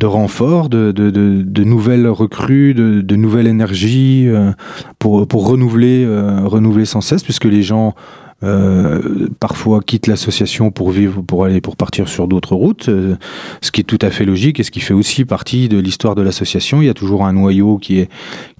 renforts, 0.03 0.69
de, 0.69 1.65
nouvelles 1.65 2.09
recrues, 2.09 2.75
de, 2.75 3.17
nouvelles 3.17 3.47
énergies 3.47 4.27
euh, 4.29 4.53
pour, 4.99 5.27
pour 5.27 5.49
renouveler, 5.49 6.05
euh, 6.05 6.41
renouveler 6.45 6.85
sans 6.85 7.01
cesse, 7.01 7.23
puisque 7.23 7.45
les 7.45 7.62
gens 7.62 7.95
euh, 8.42 9.29
parfois 9.40 9.81
quittent 9.81 10.09
l'association 10.09 10.70
pour 10.70 10.90
vivre, 10.90 11.22
pour 11.22 11.46
aller, 11.46 11.62
pour 11.62 11.75
partir 11.75 12.07
sur 12.07 12.29
d'autres 12.29 12.55
routes, 12.55 12.90
euh, 12.90 13.16
ce 13.62 13.70
qui 13.70 13.81
est 13.81 13.85
tout 13.85 13.99
à 14.03 14.11
fait 14.11 14.27
logique 14.27 14.61
et 14.61 14.62
ce 14.62 14.70
qui 14.70 14.81
fait 14.81 14.92
aussi 14.92 15.25
partie 15.25 15.70
de 15.70 15.79
l'histoire 15.79 16.14
de 16.14 16.20
l'association. 16.20 16.83
Il 16.83 16.87
y 16.87 16.90
a 16.90 16.94
toujours 16.94 17.25
un 17.25 17.33
noyau 17.33 17.79
qui 17.79 17.99
est 17.99 18.11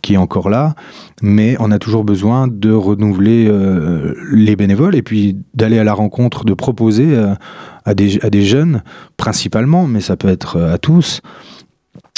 qui 0.01 0.15
est 0.15 0.19
encore 0.19 0.49
là, 0.49 0.77
mais 1.21 1.57
on 1.59 1.71
a 1.71 1.79
toujours 1.79 2.05
besoin 2.05 2.49
de 2.49 2.73
renouveler 2.73 3.49
euh, 3.49 4.15
les 4.33 4.57
bénévoles 4.57 4.95
et 4.95 5.03
puis 5.03 5.37
d'aller 5.53 5.79
à 5.79 5.85
la 5.85 5.93
rencontre, 5.93 6.45
de 6.45 6.55
proposer 6.55 7.15
à 7.85 7.95
des 7.95 8.19
à 8.25 8.31
des 8.31 8.43
jeunes 8.43 8.83
principalement, 9.19 9.87
mais 9.87 10.01
ça 10.01 10.17
peut 10.17 10.29
être 10.29 10.59
à 10.59 10.79
tous 10.79 11.21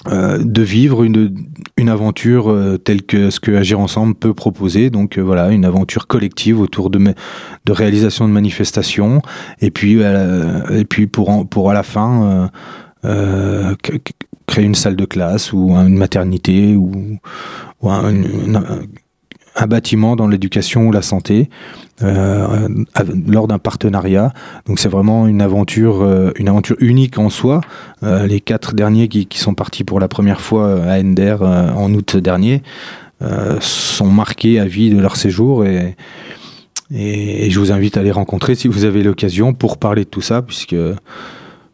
euh, 0.06 0.38
de 0.38 0.62
vivre 0.62 1.02
une, 1.02 1.34
une 1.76 1.88
aventure 1.88 2.50
euh, 2.50 2.78
telle 2.78 3.02
que 3.02 3.30
ce 3.30 3.40
que 3.40 3.50
Agir 3.50 3.80
Ensemble 3.80 4.14
peut 4.14 4.32
proposer. 4.32 4.90
Donc 4.90 5.18
euh, 5.18 5.22
voilà, 5.22 5.50
une 5.50 5.64
aventure 5.64 6.06
collective 6.06 6.60
autour 6.60 6.88
de, 6.88 7.00
de 7.00 7.72
réalisation 7.72 8.28
de 8.28 8.32
manifestations. 8.32 9.22
Et 9.60 9.72
puis, 9.72 9.98
et 10.00 10.84
puis 10.84 11.08
pour, 11.08 11.48
pour 11.48 11.70
à 11.70 11.74
la 11.74 11.82
fin 11.82 12.50
créer 13.02 14.64
une 14.64 14.74
salle 14.74 14.96
de 14.96 15.04
classe 15.04 15.52
ou 15.52 15.72
une 15.72 15.96
maternité 15.96 16.76
ou, 16.76 17.18
ou 17.82 17.90
un, 17.90 18.14
un 19.58 19.66
bâtiment 19.66 20.16
dans 20.16 20.28
l'éducation 20.28 20.86
ou 20.86 20.92
la 20.92 21.02
santé 21.02 21.50
euh, 22.02 22.68
lors 23.26 23.48
d'un 23.48 23.58
partenariat. 23.58 24.32
Donc 24.66 24.78
c'est 24.78 24.88
vraiment 24.88 25.26
une 25.26 25.42
aventure, 25.42 26.02
euh, 26.02 26.30
une 26.36 26.48
aventure 26.48 26.76
unique 26.78 27.18
en 27.18 27.28
soi. 27.28 27.60
Euh, 28.04 28.26
les 28.26 28.40
quatre 28.40 28.74
derniers 28.74 29.08
qui, 29.08 29.26
sont 29.38 29.54
partis 29.54 29.84
pour 29.84 30.00
la 30.00 30.08
première 30.08 30.40
fois 30.40 30.84
à 30.84 31.00
Ender 31.00 31.36
en 31.40 31.92
août 31.92 32.16
dernier 32.16 32.62
sont 33.60 34.06
marqués 34.06 34.60
à 34.60 34.64
vie 34.64 34.90
de 34.90 35.00
leur 35.00 35.16
séjour 35.16 35.64
et, 35.64 35.96
et, 36.94 37.50
je 37.50 37.58
vous 37.58 37.72
invite 37.72 37.96
à 37.96 38.02
les 38.02 38.12
rencontrer 38.12 38.54
si 38.54 38.68
vous 38.68 38.84
avez 38.84 39.02
l'occasion 39.02 39.54
pour 39.54 39.78
parler 39.78 40.04
de 40.04 40.08
tout 40.08 40.20
ça 40.20 40.40
puisque 40.40 40.76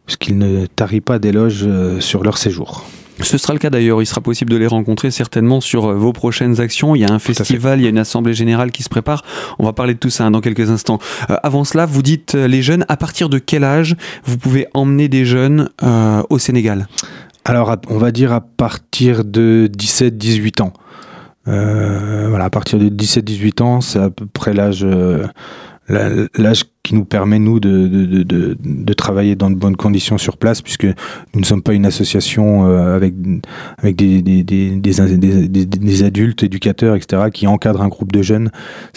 puisqu'ils 0.05 0.37
ne 0.37 0.65
tarient 0.65 1.01
pas 1.01 1.19
d'éloges 1.19 1.67
sur 1.99 2.23
leur 2.23 2.37
séjour. 2.37 2.85
Ce 3.21 3.37
sera 3.37 3.53
le 3.53 3.59
cas 3.59 3.69
d'ailleurs, 3.69 4.01
il 4.01 4.05
sera 4.05 4.21
possible 4.21 4.51
de 4.51 4.57
les 4.57 4.67
rencontrer 4.67 5.09
certainement 5.11 5.61
sur 5.61 5.93
vos 5.93 6.13
prochaines 6.13 6.59
actions. 6.59 6.95
Il 6.95 6.99
y 6.99 7.05
a 7.05 7.11
un 7.11 7.19
festival, 7.19 7.79
il 7.79 7.83
y 7.83 7.85
a 7.87 7.89
une 7.89 7.97
assemblée 7.97 8.33
générale 8.33 8.71
qui 8.71 8.83
se 8.83 8.89
prépare. 8.89 9.23
On 9.57 9.65
va 9.65 9.73
parler 9.73 9.93
de 9.93 9.99
tout 9.99 10.09
ça 10.09 10.25
hein, 10.25 10.31
dans 10.31 10.41
quelques 10.41 10.69
instants. 10.69 10.99
avant 11.43 11.63
cela, 11.63 11.85
vous 11.85 12.01
dites 12.01 12.33
les 12.33 12.61
jeunes, 12.61 12.85
à 12.89 12.97
partir 12.97 13.29
de 13.29 13.37
quel 13.39 13.63
âge 13.63 13.95
vous 14.25 14.37
pouvez 14.37 14.67
emmener 14.73 15.07
des 15.07 15.25
jeunes 15.25 15.69
au 16.29 16.39
Sénégal? 16.39 16.87
Alors 17.45 17.75
on 17.89 17.97
va 17.97 18.11
dire 18.11 18.33
à 18.33 18.41
partir 18.41 19.23
de 19.23 19.69
17-18 19.77 20.61
ans. 20.61 20.73
voilà, 21.45 22.45
à 22.45 22.49
partir 22.49 22.79
de 22.79 22.89
17-18 22.89 23.63
ans, 23.63 23.81
c'est 23.81 23.99
à 23.99 24.09
peu 24.09 24.25
près 24.25 24.53
l'âge 24.53 24.85
l'âge 25.87 26.63
qui 26.83 26.95
nous 26.95 27.05
permet, 27.05 27.39
nous, 27.39 27.59
de, 27.59 27.87
de, 27.87 28.23
de, 28.23 28.57
de, 28.59 28.93
travailler 28.93 29.35
dans 29.35 29.49
de 29.49 29.55
bonnes 29.55 29.75
conditions 29.75 30.17
sur 30.17 30.37
place, 30.37 30.61
puisque 30.61 30.85
nous 30.85 31.39
ne 31.39 31.45
sommes 31.45 31.61
pas 31.61 31.73
une 31.73 31.85
association 31.85 32.67
euh, 32.67 32.95
avec, 32.95 33.13
avec 33.77 33.95
des, 33.95 34.21
des, 34.21 34.43
des, 34.43 34.75
des, 34.75 36.03
adultes, 36.03 36.43
éducateurs, 36.43 36.95
etc., 36.95 37.23
qui 37.33 37.47
encadrent 37.47 37.81
un 37.81 37.87
groupe 37.87 38.11
de 38.11 38.21
jeunes. 38.21 38.51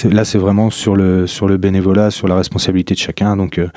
Là, 0.04 0.24
c'est 0.24 0.38
vraiment 0.38 0.70
sur 0.70 0.96
le, 0.96 1.26
sur 1.26 1.48
le 1.48 1.56
bénévolat, 1.56 2.10
sur 2.10 2.28
la 2.28 2.36
responsabilité 2.36 2.94
de 2.94 3.00
chacun. 3.00 3.36
Donc, 3.36 3.58
euh, 3.58 3.68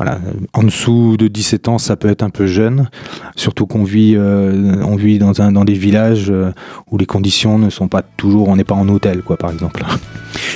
voilà, 0.00 0.18
en 0.54 0.62
dessous 0.62 1.18
de 1.18 1.28
17 1.28 1.68
ans, 1.68 1.76
ça 1.76 1.94
peut 1.94 2.08
être 2.08 2.22
un 2.22 2.30
peu 2.30 2.46
jeune, 2.46 2.88
surtout 3.36 3.66
qu'on 3.66 3.84
vit, 3.84 4.14
euh, 4.16 4.82
on 4.82 4.96
vit 4.96 5.18
dans, 5.18 5.42
un, 5.42 5.52
dans 5.52 5.66
des 5.66 5.74
villages 5.74 6.32
où 6.90 6.96
les 6.96 7.04
conditions 7.04 7.58
ne 7.58 7.68
sont 7.68 7.86
pas 7.86 8.00
toujours, 8.00 8.48
on 8.48 8.56
n'est 8.56 8.64
pas 8.64 8.74
en 8.74 8.88
hôtel, 8.88 9.20
quoi, 9.20 9.36
par 9.36 9.50
exemple. 9.50 9.84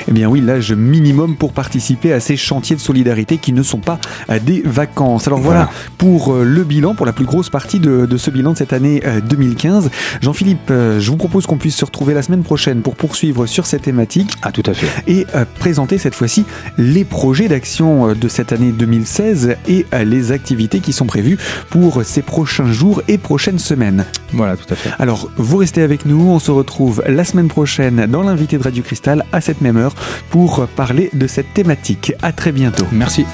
Eh 0.09 0.13
bien 0.13 0.29
oui, 0.29 0.41
l'âge 0.41 0.73
minimum 0.73 1.37
pour 1.37 1.53
participer 1.53 2.13
à 2.13 2.21
ces 2.21 2.37
chantiers 2.37 2.77
de 2.77 2.81
solidarité 2.81 3.39
qui 3.39 3.53
ne 3.53 3.63
sont 3.63 3.81
pas 3.81 3.99
des 4.45 4.63
vacances. 4.65 5.27
Alors 5.27 5.41
voilà, 5.41 5.69
pour 5.99 6.33
euh, 6.33 6.45
le 6.45 6.65
bilan, 6.65 6.95
pour 6.95 7.07
la 7.07 7.13
plus 7.13 7.25
grosse 7.25 7.51
partie 7.51 7.81
de, 7.81 8.17
ce 8.17 8.31
bilan 8.31 8.53
de 8.53 8.59
cette 8.59 8.73
année 8.73 9.03
2015. 9.29 9.87
Euh, 9.87 9.89
Jean-Philippe, 10.21 10.71
euh, 10.71 11.01
je 11.01 11.11
vous 11.11 11.17
propose 11.17 11.47
qu'on 11.47 11.57
puisse 11.57 11.77
se 11.77 11.85
retrouver 11.85 12.15
la 12.15 12.23
semaine 12.23 12.43
prochaine 12.43 12.83
pour 12.83 12.97
poursuivre 12.97 13.47
sur 13.47 13.67
cette 13.67 13.83
thématique. 13.83 14.31
Ah 14.43 14.53
tout 14.53 14.63
à 14.67 14.75
fait. 14.75 14.87
Et 15.11 15.27
présenter 15.59 15.99
cette 15.99 16.15
fois-ci 16.15 16.45
les 16.79 17.05
projets 17.05 17.49
d'action 17.49 18.15
de 18.15 18.29
cette 18.29 18.53
année 18.53 18.73
2016 18.73 19.34
et 19.69 19.87
les 20.05 20.33
activités 20.33 20.81
qui 20.81 20.93
sont 20.93 21.07
prévues 21.07 21.39
pour 21.71 22.03
ces 22.05 22.23
prochains 22.23 22.73
jours 22.73 23.03
et 23.09 23.19
prochaines 23.19 23.59
semaines. 23.59 24.05
Voilà, 24.33 24.57
tout 24.57 24.73
à 24.73 24.77
fait. 24.77 24.91
Alors, 24.99 25.31
vous 25.37 25.57
restez 25.59 25.83
avec 25.83 26.07
nous, 26.07 26.31
on 26.31 26.39
se 26.39 26.51
retrouve 26.51 27.03
la 27.07 27.25
semaine 27.25 27.49
prochaine 27.49 28.07
dans 28.07 28.23
l'invité 28.23 28.59
de 28.59 28.63
Radio 28.63 28.83
Cristal 28.83 29.25
à 29.33 29.41
cette 29.41 29.61
même 29.61 29.77
heure 29.77 29.95
pour 30.31 30.67
parler 30.69 31.11
de 31.13 31.27
cette 31.27 31.53
thématique. 31.55 32.13
À 32.23 32.33
très 32.33 32.53
bientôt. 32.53 32.87
Merci. 32.93 33.25